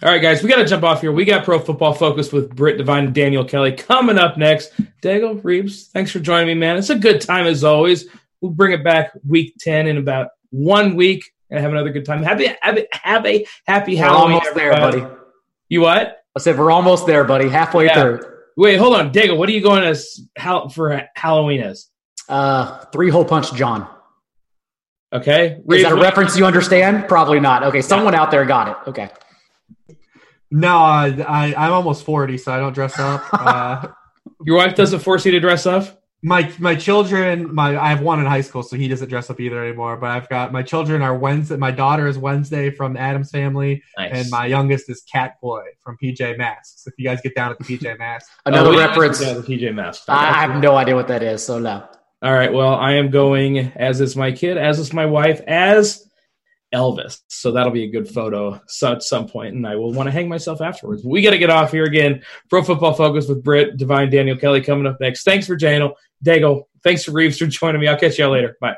[0.03, 1.11] All right, guys, we got to jump off here.
[1.11, 4.79] We got Pro Football Focus with Britt Devine and Daniel Kelly coming up next.
[5.01, 6.77] Daigle Reebs, thanks for joining me, man.
[6.77, 8.07] It's a good time as always.
[8.39, 12.21] We'll bring it back week 10 in about one week and have another good time.
[12.21, 14.33] Happy, have, a, have a happy we're Halloween.
[14.35, 15.03] almost there, buddy.
[15.67, 16.23] You what?
[16.35, 17.49] I said we're almost there, buddy.
[17.49, 17.99] Halfway yeah.
[17.99, 18.19] through.
[18.55, 19.11] Wait, hold on.
[19.11, 20.21] Daigle, what are you going as
[20.75, 21.89] for Halloween as?
[22.29, 23.89] Uh, three hole punch John.
[25.11, 25.59] Okay.
[25.65, 27.07] Reebs, Is that a reference you understand?
[27.07, 27.63] Probably not.
[27.63, 28.89] Okay, someone out there got it.
[28.89, 29.09] Okay.
[30.49, 33.23] No, I, I am almost forty, so I don't dress up.
[33.33, 33.87] Uh,
[34.45, 36.01] Your wife doesn't force you to dress up.
[36.21, 39.39] My my children, my I have one in high school, so he doesn't dress up
[39.39, 39.97] either anymore.
[39.97, 41.55] But I've got my children are Wednesday.
[41.57, 44.11] My daughter is Wednesday from Addams Family, nice.
[44.13, 46.87] and my youngest is Cat Boy from PJ Masks.
[46.87, 49.21] If you guys get down at the PJ Masks, another oh, reference.
[49.21, 50.09] Yeah, the PJ Masks.
[50.09, 51.87] I, I have no idea what that is, so no.
[52.23, 52.51] All right.
[52.51, 56.09] Well, I am going as is my kid, as is my wife, as
[56.73, 57.21] Elvis.
[57.27, 60.27] So that'll be a good photo at some point, and I will want to hang
[60.27, 61.01] myself afterwards.
[61.01, 62.23] But we got to get off here again.
[62.49, 65.23] Pro Football Focus with Britt, Divine, Daniel Kelly coming up next.
[65.23, 65.95] Thanks for Daniel,
[66.25, 66.63] Dago.
[66.83, 67.87] Thanks for Reebs for joining me.
[67.87, 68.57] I'll catch y'all later.
[68.59, 68.75] Bye.